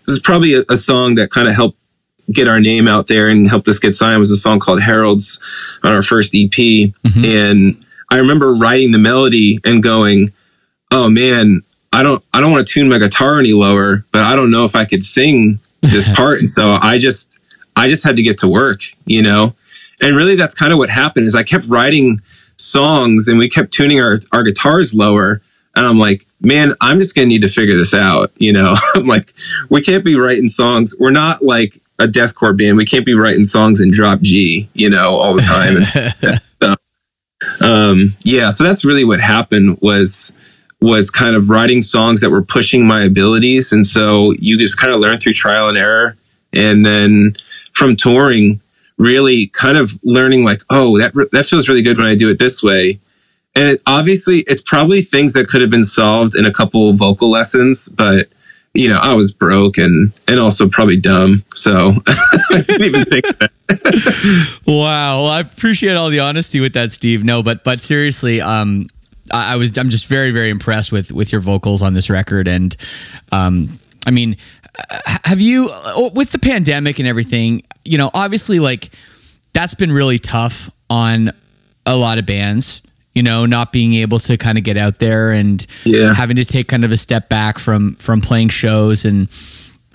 [0.06, 1.78] this is probably a, a song that kind of helped
[2.32, 5.40] get our name out there and helped us get signed was a song called Heralds
[5.84, 6.50] on our first EP.
[6.50, 7.26] Mm-hmm.
[7.26, 10.32] And I remember writing the melody and going,
[10.92, 11.62] "Oh man,
[11.94, 14.66] I don't I don't want to tune my guitar any lower, but I don't know
[14.66, 17.38] if I could sing this part." and so I just
[17.76, 19.54] I just had to get to work, you know.
[20.02, 22.18] And really that's kind of what happened is I kept writing
[22.58, 25.42] songs and we kept tuning our our guitars lower
[25.76, 28.32] and I'm like, man, I'm just gonna need to figure this out.
[28.38, 29.34] You know, I'm like,
[29.70, 30.96] we can't be writing songs.
[31.00, 32.78] We're not like a deathcore band.
[32.78, 35.84] We can't be writing songs in drop G, you know, all the time.
[36.62, 36.76] So,
[37.66, 40.32] um, yeah, so that's really what happened was
[40.82, 44.94] was kind of writing songs that were pushing my abilities, and so you just kind
[44.94, 46.16] of learn through trial and error,
[46.54, 47.36] and then
[47.74, 48.62] from touring,
[48.98, 52.40] really kind of learning like, oh, that that feels really good when I do it
[52.40, 53.00] this way.
[53.56, 57.30] And it, obviously, it's probably things that could have been solved in a couple vocal
[57.30, 58.28] lessons, but
[58.74, 63.26] you know, I was broke and and also probably dumb, so I didn't even think
[63.40, 63.52] that.
[64.68, 65.24] Wow.
[65.24, 67.24] Well, I appreciate all the honesty with that, Steve.
[67.24, 68.88] No, but but seriously, um,
[69.32, 72.48] I, I was I'm just very very impressed with with your vocals on this record,
[72.48, 72.76] and
[73.32, 74.38] um, I mean,
[75.24, 77.64] have you uh, with the pandemic and everything?
[77.86, 78.92] You know, obviously, like
[79.54, 81.32] that's been really tough on
[81.86, 82.82] a lot of bands.
[83.16, 86.14] You know, not being able to kind of get out there and Yeah.
[86.14, 89.30] having to take kind of a step back from from playing shows and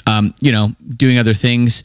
[0.07, 1.83] um, you know doing other things.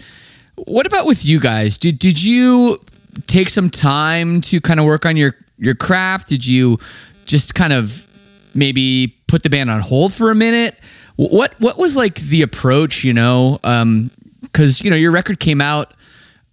[0.55, 1.77] What about with you guys?
[1.77, 2.79] Did did you
[3.27, 6.29] take some time to kind of work on your your craft?
[6.29, 6.79] Did you
[7.25, 8.07] just kind of
[8.53, 10.79] maybe put the band on hold for a minute?
[11.17, 13.03] What what was like the approach?
[13.03, 13.59] You know,
[14.41, 15.91] because you know your record came out.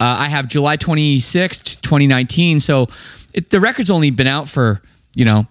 [0.01, 2.59] Uh, I have July twenty sixth, twenty nineteen.
[2.59, 2.89] So
[3.33, 4.81] it, the record's only been out for
[5.15, 5.47] you know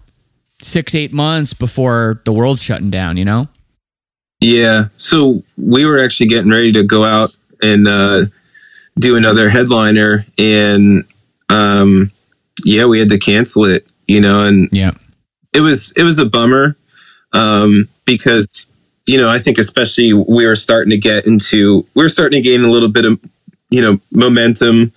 [0.60, 3.16] six eight months before the world's shutting down.
[3.16, 3.48] You know.
[4.40, 4.86] Yeah.
[4.96, 7.30] So we were actually getting ready to go out
[7.62, 8.22] and uh,
[8.98, 11.04] do another headliner, and
[11.48, 12.10] um,
[12.64, 13.86] yeah, we had to cancel it.
[14.08, 14.92] You know, and Yeah.
[15.54, 16.76] it was it was a bummer
[17.32, 18.66] um, because
[19.06, 22.48] you know I think especially we were starting to get into we were starting to
[22.48, 23.20] gain a little bit of
[23.70, 24.92] you know momentum,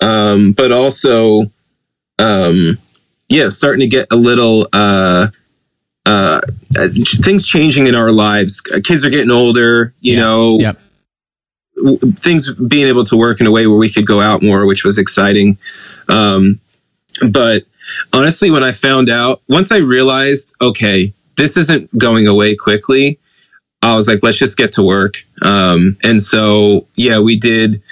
[0.00, 1.42] um, but also
[2.18, 2.78] um,
[3.28, 5.28] yeah, starting to get a little uh,
[6.06, 6.40] uh,
[6.72, 8.60] things changing in our lives.
[8.60, 10.20] Kids are getting older, you Yeah.
[10.20, 10.58] know.
[10.60, 10.80] Yep.
[11.76, 14.64] w- Things being able to work in a way where we could go out more,
[14.66, 15.58] which was exciting.
[16.08, 16.58] Um,
[17.30, 17.64] but
[18.12, 23.18] honestly, when I found out, once I realized, okay, this isn't going away quickly,
[23.92, 25.24] I was like, let's just get to work.
[25.42, 27.82] Um, and so, yeah, we did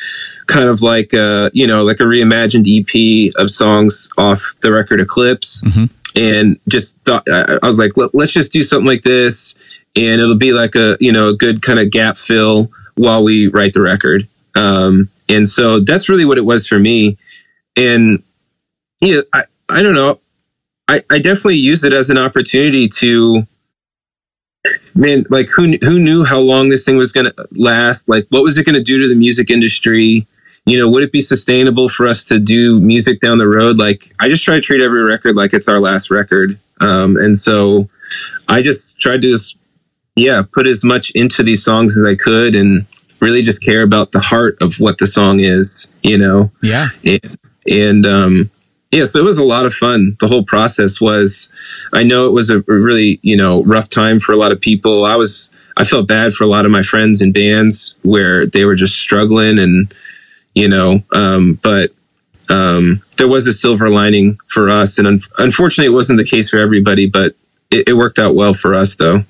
[0.47, 5.01] kind of like a, you know, like a reimagined EP of songs off the record
[5.01, 5.63] Eclipse.
[5.63, 5.91] Mhm.
[6.17, 9.55] And just thought, I I was like, Let, let's just do something like this.
[9.97, 13.47] And it'll be like a, you know, a good kind of gap fill while we
[13.47, 14.27] write the record.
[14.57, 17.19] Um, and so that's really what it was for me.
[17.77, 18.23] And,
[19.01, 20.21] yeah, I, I don't know.
[20.89, 23.47] I, I definitely used it as an opportunity to,
[24.95, 28.09] man, like who who knew how long this thing was going to last?
[28.09, 30.27] Like, what was it going to do to the music industry?
[30.67, 33.77] You know, would it be sustainable for us to do music down the road?
[33.77, 37.39] Like, I just try to treat every record like it's our last record, um, and
[37.39, 37.89] so
[38.49, 39.59] I just tried to just,
[40.17, 42.87] yeah, put as much into these songs as I could, and
[43.21, 45.87] really just care about the heart of what the song is.
[46.03, 46.89] You know, Yeah.
[47.05, 47.39] and,
[47.69, 48.51] and um,
[48.95, 50.17] yeah, so it was a lot of fun.
[50.21, 51.49] The whole process was,
[51.93, 55.05] I know it was a really you know rough time for a lot of people.
[55.05, 58.65] I was I felt bad for a lot of my friends and bands where they
[58.65, 59.93] were just struggling, and
[60.55, 61.93] you know, um, but
[62.49, 66.51] um, there was a silver lining for us, and un- unfortunately, it wasn't the case
[66.51, 67.35] for everybody, but
[67.71, 69.25] it, it worked out well for us, though.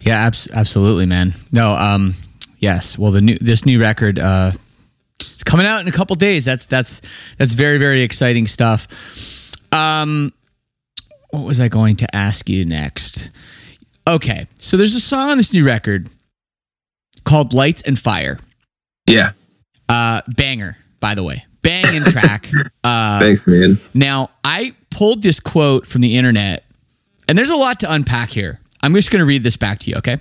[0.00, 1.34] Yeah, abs- absolutely, man.
[1.52, 2.14] No, um,
[2.58, 2.98] yes.
[2.98, 4.52] Well, the new this new record, uh,
[5.20, 6.44] it's coming out in a couple days.
[6.44, 7.00] That's that's
[7.38, 8.86] that's very very exciting stuff.
[9.72, 10.32] Um,
[11.30, 13.30] what was I going to ask you next?
[14.08, 16.08] Okay, so there's a song on this new record
[17.24, 18.38] called "Lights and Fire."
[19.08, 19.32] Yeah,
[19.88, 22.48] Uh, banger, by the way, banging track.
[22.82, 23.80] Uh, thanks, man.
[23.94, 26.64] now, I pulled this quote from the internet,
[27.28, 28.60] and there's a lot to unpack here.
[28.82, 30.18] I'm just going to read this back to you, okay?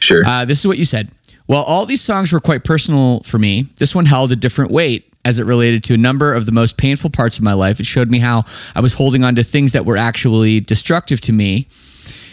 [0.00, 0.24] Sure.
[0.26, 1.10] Uh, this is what you said.
[1.46, 5.12] While all these songs were quite personal for me, this one held a different weight
[5.24, 7.80] as it related to a number of the most painful parts of my life.
[7.80, 11.32] It showed me how I was holding on to things that were actually destructive to
[11.32, 11.66] me.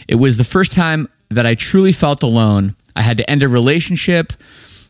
[0.08, 2.76] It was the first time that I truly felt alone.
[2.96, 4.34] I had to end a relationship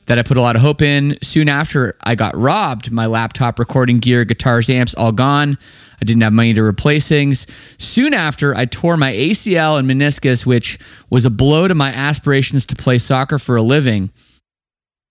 [0.08, 1.18] that I put a lot of hope in.
[1.22, 2.92] Soon after, I got robbed.
[2.92, 5.58] My laptop, recording gear, guitars, amps, all gone.
[6.02, 7.46] I didn't have money to replace things.
[7.78, 10.80] Soon after, I tore my ACL and meniscus, which
[11.10, 14.12] was a blow to my aspirations to play soccer for a living.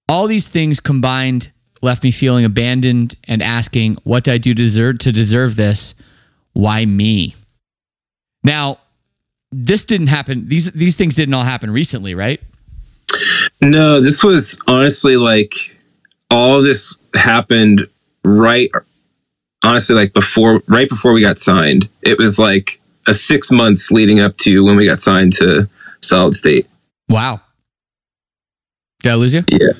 [0.08, 4.98] All these things combined left me feeling abandoned and asking, what did I do deserve,
[4.98, 5.94] to deserve this?
[6.52, 7.36] Why me?
[8.42, 8.78] Now,
[9.52, 10.48] this didn't happen.
[10.48, 12.40] These these things didn't all happen recently, right?
[13.60, 15.54] No, this was honestly like
[16.30, 17.82] all this happened
[18.24, 18.70] right
[19.64, 21.88] honestly like before right before we got signed.
[22.02, 25.68] It was like a 6 months leading up to when we got signed to
[26.00, 26.66] Solid State.
[27.08, 27.40] Wow.
[29.02, 29.44] Did I lose you?
[29.50, 29.72] Yeah.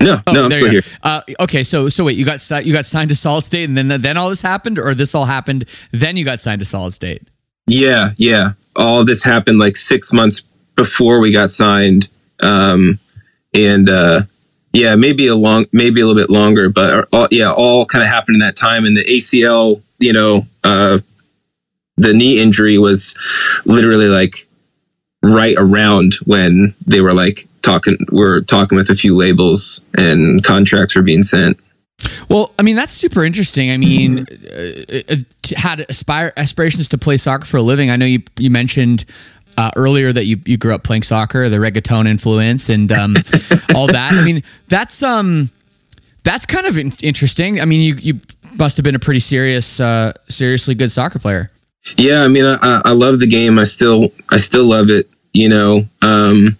[0.00, 0.82] No, Oh, no, I'm still here.
[1.02, 4.00] Uh, okay, so so wait, you got you got signed to Solid State, and then
[4.00, 7.22] then all this happened, or this all happened, then you got signed to Solid State.
[7.68, 8.52] Yeah, yeah.
[8.74, 10.42] All this happened like 6 months
[10.74, 12.08] before we got signed.
[12.42, 12.98] Um
[13.54, 14.22] and uh
[14.72, 18.08] yeah, maybe a long maybe a little bit longer, but all, yeah, all kind of
[18.08, 20.98] happened in that time and the ACL, you know, uh
[21.96, 23.14] the knee injury was
[23.64, 24.46] literally like
[25.22, 30.96] right around when they were like talking we're talking with a few labels and contracts
[30.96, 31.58] were being sent
[32.28, 33.70] Well, I mean that's super interesting.
[33.70, 35.16] I mean, uh, uh,
[35.56, 37.90] had aspire aspirations to play soccer for a living.
[37.90, 39.04] I know you you mentioned
[39.56, 43.16] uh, earlier that you you grew up playing soccer, the reggaeton influence, and um,
[43.74, 44.12] all that.
[44.12, 45.50] I mean, that's um
[46.24, 47.60] that's kind of in- interesting.
[47.60, 48.20] I mean, you you
[48.58, 51.50] must have been a pretty serious, uh, seriously good soccer player.
[51.96, 55.48] yeah i mean I, I love the game i still i still love it you
[55.48, 56.56] know um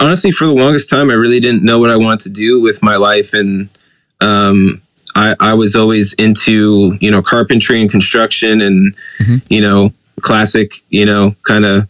[0.00, 2.82] honestly for the longest time i really didn't know what i wanted to do with
[2.82, 3.68] my life and
[4.20, 4.82] um
[5.14, 8.96] i i was always into you know carpentry and construction and
[9.48, 9.92] you know
[10.22, 11.86] classic you know kind of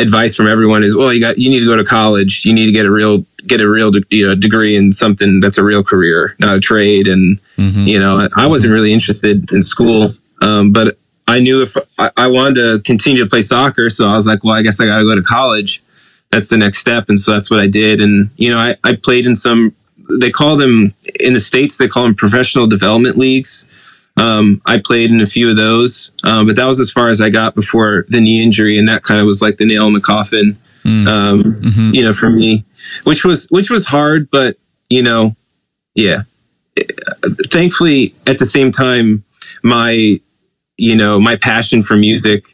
[0.00, 2.44] advice from everyone is well you got you need to go to college.
[2.44, 5.40] You need to get a real get a real de- you know degree in something
[5.40, 7.06] that's a real career not a trade.
[7.06, 7.38] And
[7.86, 10.12] you know i wasn't really interested in school.
[10.42, 10.96] Um, but
[11.28, 14.42] i knew if I, I wanted to continue to play soccer so i was like
[14.42, 15.82] well i guess i gotta go to college.
[16.30, 17.08] That's the next step.
[17.08, 18.00] And so that's what i did.
[18.00, 19.74] And you know i, I played in some
[20.20, 23.68] they call them in the states they call them professional development leagues.
[24.20, 27.20] Um, I played in a few of those, um, but that was as far as
[27.20, 29.94] I got before the knee injury, and that kind of was like the nail in
[29.94, 31.08] the coffin, Mm.
[31.08, 31.94] um, Mhm.
[31.94, 32.64] you know, for me,
[33.04, 34.56] which was which was hard, but
[34.90, 35.34] you know,
[35.94, 36.22] yeah.
[37.50, 39.24] Thankfully, at the same time,
[39.62, 40.20] my
[40.78, 42.44] you know my passion for music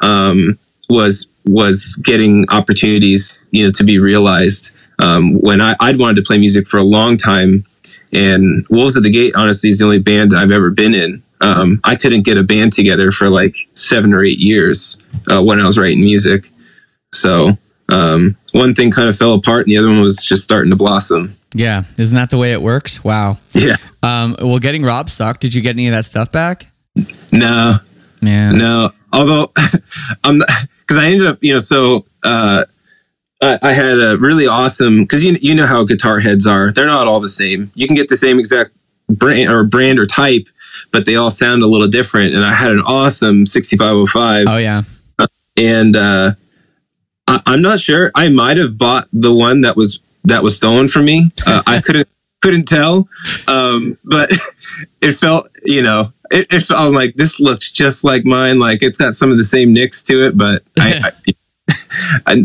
[0.00, 0.58] um,
[0.88, 4.70] was was getting opportunities, you know, to be realized.
[4.98, 7.64] Um, when I, I'd wanted to play music for a long time,
[8.12, 11.22] and Wolves at the Gate, honestly, is the only band I've ever been in.
[11.40, 15.60] Um, I couldn't get a band together for like seven or eight years uh, when
[15.60, 16.48] I was writing music.
[17.12, 17.58] So
[17.88, 20.76] um, one thing kind of fell apart, and the other one was just starting to
[20.76, 21.34] blossom.
[21.52, 23.02] Yeah, isn't that the way it works?
[23.02, 23.38] Wow.
[23.52, 23.76] Yeah.
[24.02, 25.40] Um, well, getting Rob sucked.
[25.40, 26.66] Did you get any of that stuff back?
[27.32, 27.78] No,
[28.22, 28.56] Man.
[28.56, 29.50] No, although
[30.24, 32.64] I'm because I ended up, you know, so uh,
[33.42, 36.86] I, I had a really awesome because you you know how guitar heads are; they're
[36.86, 37.70] not all the same.
[37.74, 38.70] You can get the same exact
[39.08, 40.46] brand or brand or type,
[40.92, 42.34] but they all sound a little different.
[42.34, 44.82] And I had an awesome 6505, Oh yeah.
[45.56, 46.32] and uh,
[47.26, 48.12] I, I'm not sure.
[48.14, 51.30] I might have bought the one that was that was stolen from me.
[51.46, 52.08] Uh, I couldn't
[52.42, 53.08] couldn't tell,
[53.48, 54.30] um, but
[55.02, 58.60] it felt you know it, it felt like this looks just like mine.
[58.60, 60.62] Like it's got some of the same nicks to it, but.
[60.78, 61.32] I I,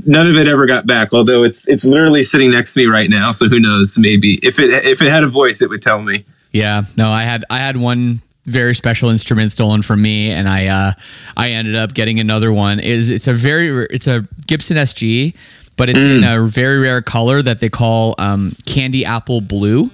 [0.05, 1.13] none of it ever got back.
[1.13, 3.97] Although it's it's literally sitting next to me right now, so who knows?
[3.97, 6.23] Maybe if it if it had a voice, it would tell me.
[6.51, 10.67] Yeah, no, I had I had one very special instrument stolen from me, and I
[10.67, 10.91] uh,
[11.35, 12.79] I ended up getting another one.
[12.79, 15.35] Is it's a very it's a Gibson SG,
[15.75, 19.89] but it's in a very rare color that they call um, candy apple blue.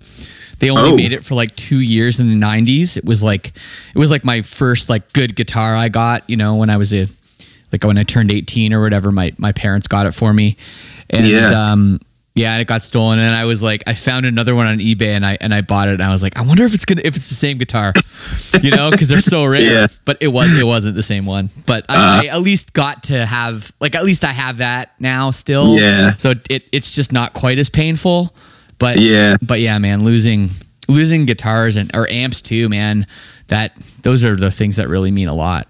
[0.60, 0.95] They only Oh.
[0.95, 2.95] made it for like two years in the '90s.
[2.95, 3.47] It was like
[3.93, 6.30] it was like my first like good guitar I got.
[6.30, 7.08] You know, when I was a
[7.74, 10.55] like when I turned 18 or whatever, my my parents got it for me,
[11.09, 11.47] and Yeah.
[11.47, 11.99] um,
[12.36, 13.19] yeah, and it got stolen.
[13.19, 15.88] And I was like, I found another one on eBay, and I and I bought
[15.88, 15.93] it.
[15.95, 17.93] And I was like, I wonder if it's gonna if it's the same guitar,
[18.61, 19.61] you know, because they're so rare.
[19.74, 19.88] Yeah.
[20.05, 21.49] But it was it wasn't the same one.
[21.65, 25.30] But I, I at least got to have like at least I have that now
[25.32, 25.78] still.
[25.78, 26.15] Yeah.
[26.15, 28.34] So it it's just not quite as painful.
[28.80, 29.38] But Yeah.
[29.41, 30.49] but yeah, man, losing
[30.88, 33.05] losing guitars and or amps too, man.
[33.49, 35.67] That those are the things that really mean a lot.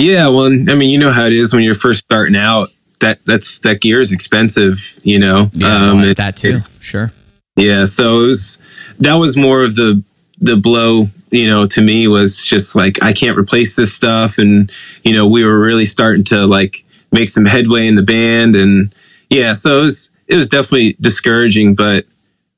[0.00, 2.68] Yeah, well, I mean, you know how it is when you're first starting out.
[3.00, 5.50] That that's that gear is expensive, you know.
[5.54, 6.60] Yeah, Um, it- that too.
[6.80, 7.12] Sure.
[7.56, 8.58] Yeah, so it was
[8.98, 10.02] that was more of the
[10.40, 14.70] the blow, you know, to me was just like I can't replace this stuff, and
[15.04, 18.94] you know, we were really starting to like make some headway in the band, and
[19.30, 22.06] yeah, so it was it was definitely discouraging, but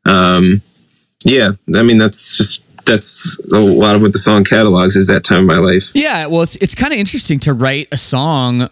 [0.05, 0.61] um,
[1.25, 5.25] yeah, I mean, that's just that's a lot of what the song catalogs is that
[5.25, 5.91] time of my life.
[5.95, 8.69] Yeah, well, it's it's kind of interesting to write a song,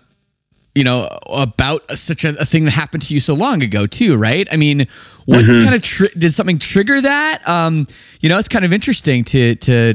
[0.75, 4.17] you know, about such a, a thing that happened to you so long ago, too,
[4.17, 4.47] right?
[4.53, 4.87] I mean,
[5.27, 7.49] what kind of tri- did something trigger that?
[7.49, 7.87] Um,
[8.21, 9.95] you know, it's kind of interesting to to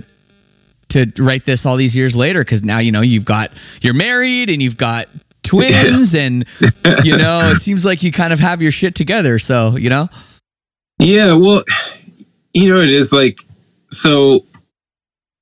[0.90, 3.52] to write this all these years later because now you know you've got
[3.82, 5.08] you're married and you've got
[5.44, 6.46] twins and
[7.04, 9.40] you know it seems like you kind of have your shit together.
[9.40, 10.10] So you know,
[11.00, 11.64] Yeah, well,
[12.54, 13.40] you know, it is like
[13.96, 14.46] so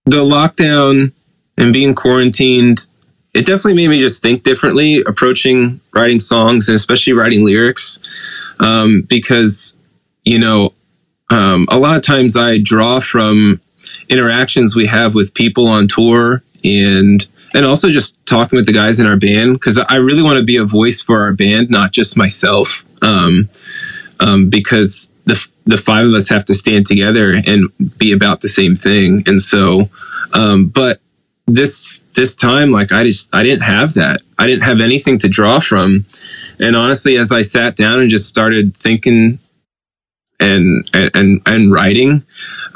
[0.06, 1.12] the lockdown
[1.58, 2.88] and being quarantined,
[3.34, 7.99] it definitely made me just think differently approaching writing songs and especially writing lyrics.
[8.60, 9.76] Um, because,
[10.24, 10.74] you know,
[11.32, 13.60] um, a lot of times I draw from
[14.10, 17.26] interactions we have with people on tour and
[17.56, 20.43] and also just talking with the guys in our band because I really want to
[20.43, 22.84] be a voice for our band, not just myself.
[23.04, 23.47] Um,
[24.20, 28.47] um, because the the five of us have to stand together and be about the
[28.47, 29.24] same thing.
[29.26, 29.89] And so,
[30.34, 30.99] um, but
[31.47, 34.22] this this time, like I just I didn't have that.
[34.38, 36.05] I didn't have anything to draw from.
[36.59, 39.39] And honestly, as I sat down and just started thinking
[40.39, 42.24] and and and writing,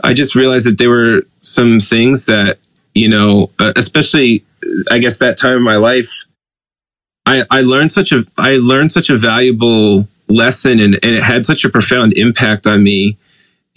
[0.04, 2.60] I just realized that there were some things that
[2.94, 4.44] you know, uh, especially
[4.92, 6.26] I guess that time in my life,
[7.26, 11.46] I I learned such a I learned such a valuable lesson and, and it had
[11.46, 13.18] such a profound impact on me.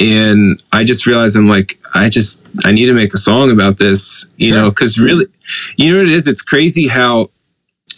[0.01, 3.77] And i just realized i'm like i just i need to make a song about
[3.77, 4.57] this you Sure.
[4.63, 5.27] know because really
[5.77, 6.27] you know what it is?
[6.27, 7.29] It's crazy how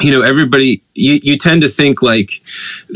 [0.01, 2.31] you know everybody you, you tend to think like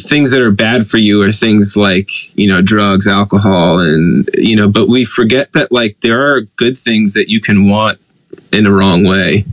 [0.00, 4.56] things that are bad for you are things like you know drugs alcohol and you
[4.56, 7.98] know but we forget that like there are good things that you can want
[8.52, 9.44] in the wrong way.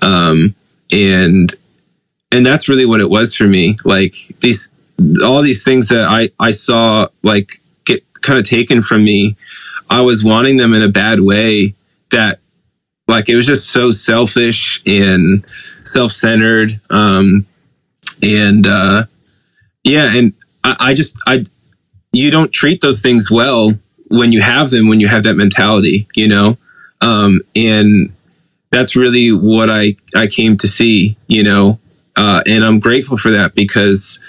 [0.00, 0.54] Um
[0.92, 1.52] and
[2.30, 3.76] and that's really what it was for me.
[3.84, 4.72] Like these
[5.24, 9.36] all these things that i i saw like get kind of taken from me
[9.90, 11.74] i was wanting them in a bad way
[12.10, 12.38] that
[13.08, 15.44] like it was just so selfish and
[15.84, 17.46] self-centered um
[18.22, 19.04] and uh
[19.84, 20.32] yeah and
[20.64, 21.44] i, I just i
[22.12, 23.72] you don't treat those things well
[24.12, 26.58] when you have them, when you have that mentality, you know,
[27.00, 28.12] um, and
[28.70, 31.78] that's really what I I came to see, you know,
[32.16, 34.20] uh, and I'm grateful for that because,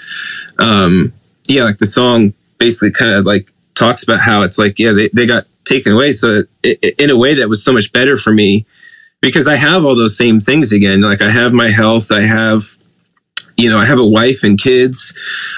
[0.58, 1.12] um,
[1.48, 5.08] yeah, like the song basically kind of like talks about how it's like, yeah, they,
[5.08, 6.12] they got taken away.
[6.12, 8.64] So it, in a way that was so much better for me
[9.20, 11.00] because I have all those same things again.
[11.00, 12.76] Like I have my health, I have,
[13.56, 15.14] you know, I have a wife and kids.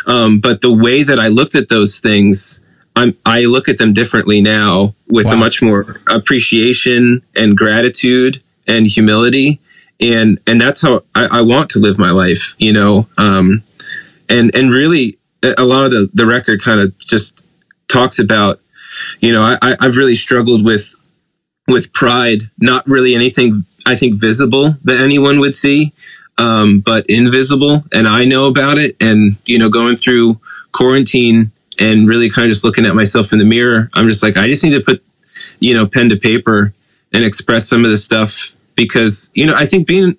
[0.07, 2.65] Um, but the way that I looked at those things,
[2.95, 5.33] I'm, I look at them differently now with wow.
[5.33, 9.61] a much more appreciation and gratitude and humility.
[10.01, 13.09] And, and that's how I, I want to live my life, you know?
[13.17, 13.63] Um,
[14.29, 15.19] and, and really
[15.57, 17.43] a lot of the, the record kind of just
[17.89, 18.61] talks about,
[19.21, 20.95] you know, I, I've really struggled with
[21.69, 25.93] with pride, not really anything I think visible that anyone would see,
[26.39, 27.85] um, but invisible.
[27.93, 28.97] And I know about it.
[29.01, 30.39] And, you know, going through
[30.73, 34.37] quarantine and really kind of just looking at myself in the mirror, I'm just like,
[34.37, 35.05] I just need to put,
[35.61, 36.73] you know, pen to paper
[37.13, 40.15] and express some of the stuff because, you know, I think being,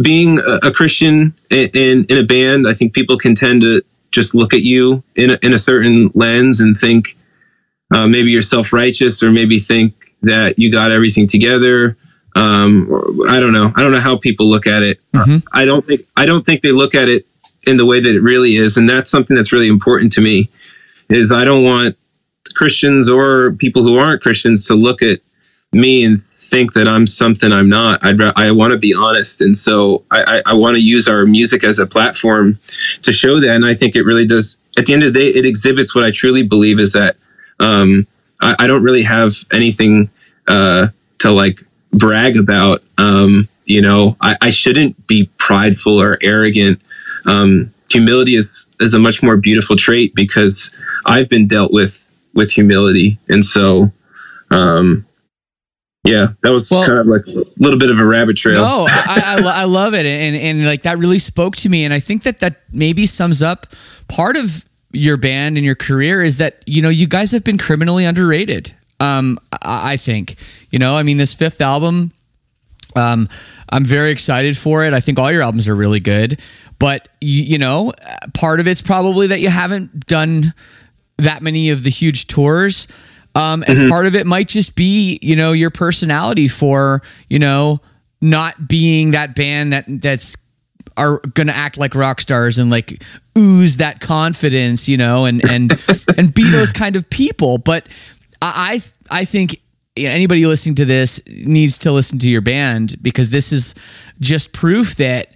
[0.00, 4.54] being a Christian in, in a band, I think people can tend to just look
[4.54, 7.16] at you in a, in a certain lens and think
[7.92, 11.96] uh, maybe you're self righteous or maybe think that you got everything together.
[12.34, 12.88] Um,
[13.28, 13.72] I don't know.
[13.76, 15.00] I don't know how people look at it.
[15.12, 15.46] Mm-hmm.
[15.52, 17.26] I don't think I don't think they look at it
[17.66, 20.48] in the way that it really is, and that's something that's really important to me.
[21.10, 21.96] Is I don't want
[22.54, 25.20] Christians or people who aren't Christians to look at
[25.72, 28.04] me and think that I'm something I'm not.
[28.04, 31.24] I'd I want to be honest, and so I, I, I want to use our
[31.24, 32.58] music as a platform
[33.02, 33.48] to show that.
[33.48, 34.58] And I think it really does.
[34.78, 37.16] At the end of the day, it exhibits what I truly believe is that
[37.58, 38.06] um,
[38.40, 40.10] I, I don't really have anything
[40.46, 42.84] uh, to like brag about.
[42.98, 46.82] Um, you know, I, I, shouldn't be prideful or arrogant.
[47.26, 50.72] Um, humility is is a much more beautiful trait because
[51.06, 53.92] I've been dealt with with humility, and so
[54.50, 55.06] um,
[56.04, 58.62] yeah, that was well, kind of like a little bit of a rabbit trail.
[58.62, 61.94] No, I, I, I, love it, and and like that really spoke to me, and
[61.94, 63.66] I think that that maybe sums up
[64.08, 67.56] part of your band and your career is that you know you guys have been
[67.56, 68.74] criminally underrated.
[68.98, 70.36] Um, I, I think
[70.72, 72.10] you know, I mean, this fifth album,
[72.96, 73.28] um,
[73.70, 74.94] I'm very excited for it.
[74.94, 76.40] I think all your albums are really good,
[76.80, 77.92] but you, you know,
[78.34, 80.52] part of it's probably that you haven't done
[81.18, 82.88] that many of the huge tours.
[83.34, 83.88] Um, and mm-hmm.
[83.88, 87.80] part of it might just be, you know, your personality for, you know,
[88.20, 90.36] not being that band that that's
[90.96, 93.02] are going to act like rock stars and like
[93.36, 95.72] ooze that confidence, you know, and and
[96.18, 97.58] and be those kind of people.
[97.58, 97.86] But
[98.42, 99.60] I I think
[99.96, 103.74] anybody listening to this needs to listen to your band because this is
[104.20, 105.34] just proof that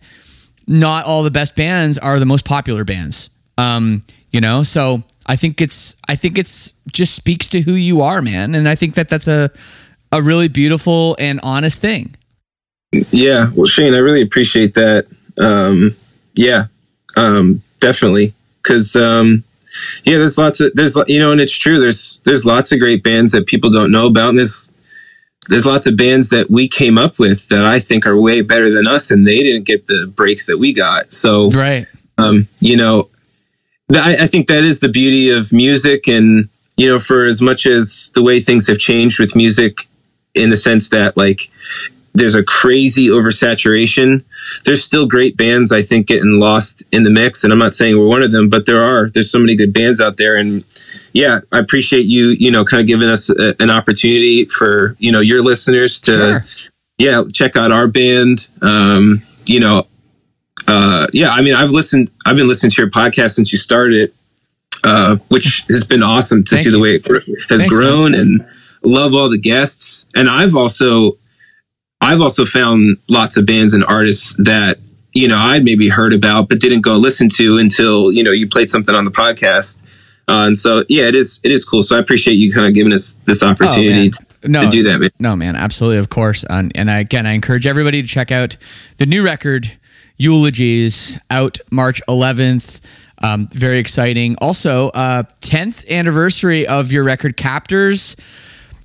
[0.66, 3.30] not all the best bands are the most popular bands.
[3.58, 8.00] Um, you know, so I think it's I think it's just speaks to who you
[8.00, 9.50] are, man, and I think that that's a
[10.12, 12.14] a really beautiful and honest thing.
[13.10, 15.06] Yeah, well, Shane, I really appreciate that.
[15.38, 15.96] Um,
[16.34, 16.64] yeah,
[17.16, 19.42] um, definitely, because um,
[20.04, 21.80] yeah, there's lots of there's you know, and it's true.
[21.80, 24.72] There's there's lots of great bands that people don't know about, and there's
[25.48, 28.70] there's lots of bands that we came up with that I think are way better
[28.70, 31.10] than us, and they didn't get the breaks that we got.
[31.10, 33.08] So right, um, you know,
[33.94, 37.66] I, I think that is the beauty of music, and you know, for as much
[37.66, 39.86] as the way things have changed with music,
[40.34, 41.50] in the sense that like
[42.16, 44.24] there's a crazy oversaturation.
[44.64, 47.44] There's still great bands, I think, getting lost in the mix.
[47.44, 49.10] And I'm not saying we're one of them, but there are.
[49.10, 50.34] There's so many good bands out there.
[50.34, 50.64] And
[51.12, 55.12] yeah, I appreciate you, you know, kind of giving us a, an opportunity for, you
[55.12, 56.70] know, your listeners to, sure.
[56.96, 58.48] yeah, check out our band.
[58.62, 59.86] Um, you know,
[60.68, 64.12] uh, yeah, I mean, I've listened, I've been listening to your podcast since you started,
[64.84, 66.76] uh, which has been awesome to Thank see you.
[66.76, 67.06] the way it
[67.48, 68.20] has Thanks, grown man.
[68.20, 68.46] and
[68.82, 70.06] love all the guests.
[70.14, 71.18] And I've also,
[72.00, 74.78] I've also found lots of bands and artists that
[75.12, 78.48] you know I'd maybe heard about but didn't go listen to until you know you
[78.48, 79.82] played something on the podcast.
[80.28, 81.82] Uh, and so yeah, it is it is cool.
[81.82, 84.82] So I appreciate you kind of giving us this opportunity oh, to, no, to, do
[84.84, 85.10] that, man.
[85.18, 86.44] No, man, absolutely, of course.
[86.48, 88.56] And, and I, again, I encourage everybody to check out
[88.98, 89.70] the new record,
[90.16, 92.80] Eulogies, out March 11th.
[93.22, 94.36] Um, very exciting.
[94.40, 98.16] Also, uh, 10th anniversary of your record, Captors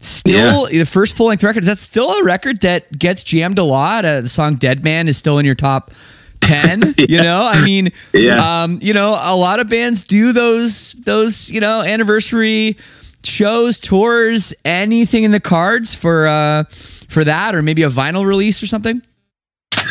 [0.03, 0.79] still yeah.
[0.79, 1.63] the first full length record.
[1.63, 4.05] That's still a record that gets jammed a lot.
[4.05, 5.91] Uh, the song "Dead Man" is still in your top
[6.39, 6.81] ten.
[6.97, 7.05] yeah.
[7.07, 8.63] You know, I mean, yeah.
[8.63, 12.77] um, you know, a lot of bands do those those you know anniversary
[13.23, 16.63] shows, tours, anything in the cards for uh
[17.09, 19.01] for that, or maybe a vinyl release or something.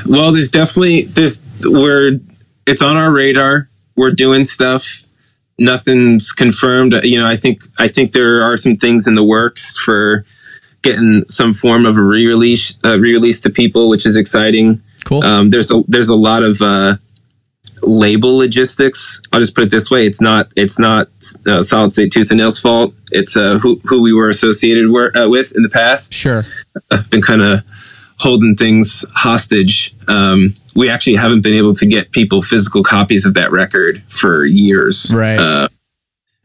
[0.06, 2.18] Well, there's definitely there's we're
[2.66, 3.68] it's on our radar.
[3.96, 5.04] We're doing stuff
[5.60, 6.94] nothing's confirmed.
[7.04, 10.24] You know, I think I think there are some things in the works for
[10.82, 14.80] getting some form of a re-release uh, re-release to people, which is exciting.
[15.04, 15.22] Cool.
[15.22, 16.96] Um, there's a there's a lot of uh,
[17.82, 19.20] label logistics.
[19.32, 21.08] I'll just put it this way: it's not it's not
[21.46, 22.94] uh, Solid State Tooth and Nail's fault.
[23.12, 26.14] It's uh, who who we were associated were, uh, with in the past.
[26.14, 26.42] Sure.
[26.90, 27.62] I've been kind of
[28.20, 29.94] holding things hostage.
[30.06, 34.44] Um, we actually haven't been able to get people physical copies of that record for
[34.44, 35.10] years.
[35.12, 35.38] Right.
[35.38, 35.68] Uh,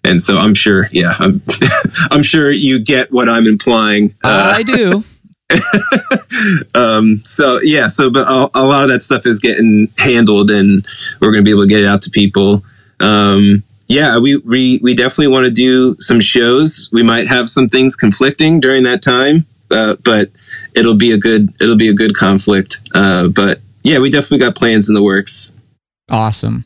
[0.05, 1.41] and so I'm sure, yeah, I'm,
[2.11, 4.11] I'm sure you get what I'm implying.
[4.23, 5.03] Uh, I do.
[6.75, 10.85] um, so yeah, so but a, a, lot of that stuff is getting handled, and
[11.19, 12.63] we're going to be able to get it out to people.
[12.99, 16.89] Um, yeah, we we we definitely want to do some shows.
[16.91, 20.29] We might have some things conflicting during that time, uh, but
[20.75, 22.81] it'll be a good it'll be a good conflict.
[22.93, 25.53] Uh, but yeah, we definitely got plans in the works.
[26.09, 26.65] Awesome.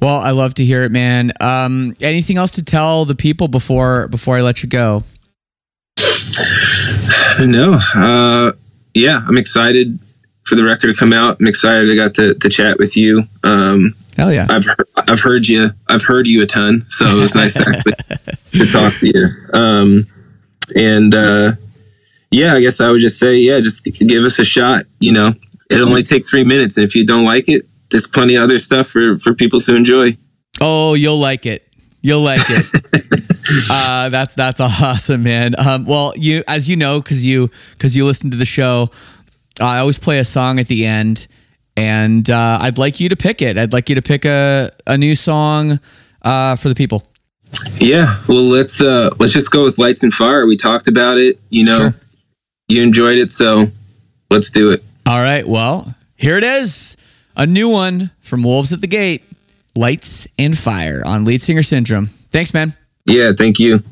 [0.00, 1.32] Well, I love to hear it, man.
[1.40, 5.02] Um, anything else to tell the people before before I let you go?
[7.38, 7.78] No.
[7.94, 8.52] Uh,
[8.94, 9.98] yeah, I'm excited
[10.44, 11.38] for the record to come out.
[11.40, 13.24] I'm excited I got to, to chat with you.
[13.42, 14.46] Um, Hell yeah!
[14.48, 15.70] I've heard, I've heard you.
[15.88, 17.94] I've heard you a ton, so it was nice to actually
[18.64, 19.28] to talk to you.
[19.52, 20.06] Um,
[20.76, 21.52] and uh,
[22.34, 24.84] yeah, I guess I would just say, yeah, just give us a shot.
[24.98, 25.34] You know,
[25.70, 28.58] it'll only take three minutes, and if you don't like it, there's plenty of other
[28.58, 30.16] stuff for for people to enjoy.
[30.60, 31.66] Oh, you'll like it.
[32.02, 32.66] You'll like it.
[33.70, 35.54] uh, that's that's awesome, man.
[35.56, 38.90] Um, well, you as you know, because you because you listen to the show,
[39.60, 41.28] I always play a song at the end,
[41.76, 43.56] and uh, I'd like you to pick it.
[43.56, 45.78] I'd like you to pick a a new song
[46.22, 47.06] uh, for the people.
[47.76, 50.46] Yeah, well, let's uh, let's just go with Lights and Fire.
[50.46, 51.38] We talked about it.
[51.50, 51.94] You know, sure.
[52.68, 53.66] You enjoyed it, so
[54.30, 54.82] let's do it.
[55.06, 55.46] All right.
[55.46, 56.96] Well, here it is,
[57.36, 59.24] a new one from Wolves at the Gate.
[59.76, 62.06] Lights and Fire on Lead Singer Syndrome.
[62.06, 62.74] Thanks, man.
[63.06, 63.82] Yeah, thank you.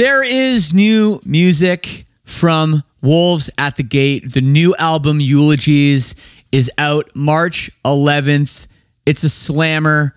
[0.00, 4.32] There is new music from Wolves at the Gate.
[4.32, 6.14] The new album, Eulogies,
[6.50, 8.66] is out March 11th.
[9.04, 10.16] It's a slammer.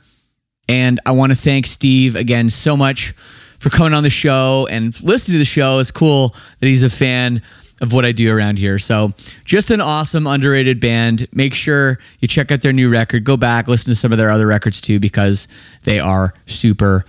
[0.69, 3.11] And I want to thank Steve again so much
[3.59, 5.79] for coming on the show and listening to the show.
[5.79, 6.29] It's cool
[6.61, 7.41] that he's a fan
[7.81, 8.79] of what I do around here.
[8.79, 9.11] So,
[9.43, 11.27] just an awesome, underrated band.
[11.33, 13.25] Make sure you check out their new record.
[13.25, 15.49] Go back, listen to some of their other records too, because
[15.83, 17.03] they are super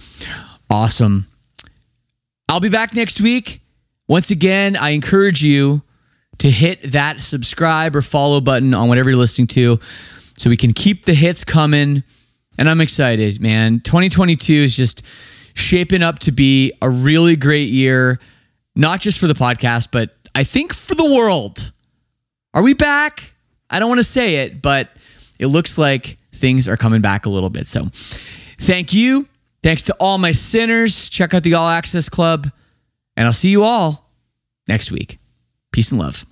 [0.68, 1.28] awesome.
[2.54, 3.62] I'll be back next week.
[4.06, 5.82] Once again, I encourage you
[6.38, 9.80] to hit that subscribe or follow button on whatever you're listening to
[10.38, 12.04] so we can keep the hits coming.
[12.56, 13.80] And I'm excited, man.
[13.80, 15.02] 2022 is just
[15.54, 18.20] shaping up to be a really great year,
[18.76, 21.72] not just for the podcast, but I think for the world.
[22.54, 23.32] Are we back?
[23.68, 24.90] I don't want to say it, but
[25.40, 27.66] it looks like things are coming back a little bit.
[27.66, 27.88] So
[28.60, 29.26] thank you.
[29.64, 31.08] Thanks to all my sinners.
[31.08, 32.52] Check out the All Access Club,
[33.16, 34.10] and I'll see you all
[34.68, 35.18] next week.
[35.72, 36.26] Peace and love.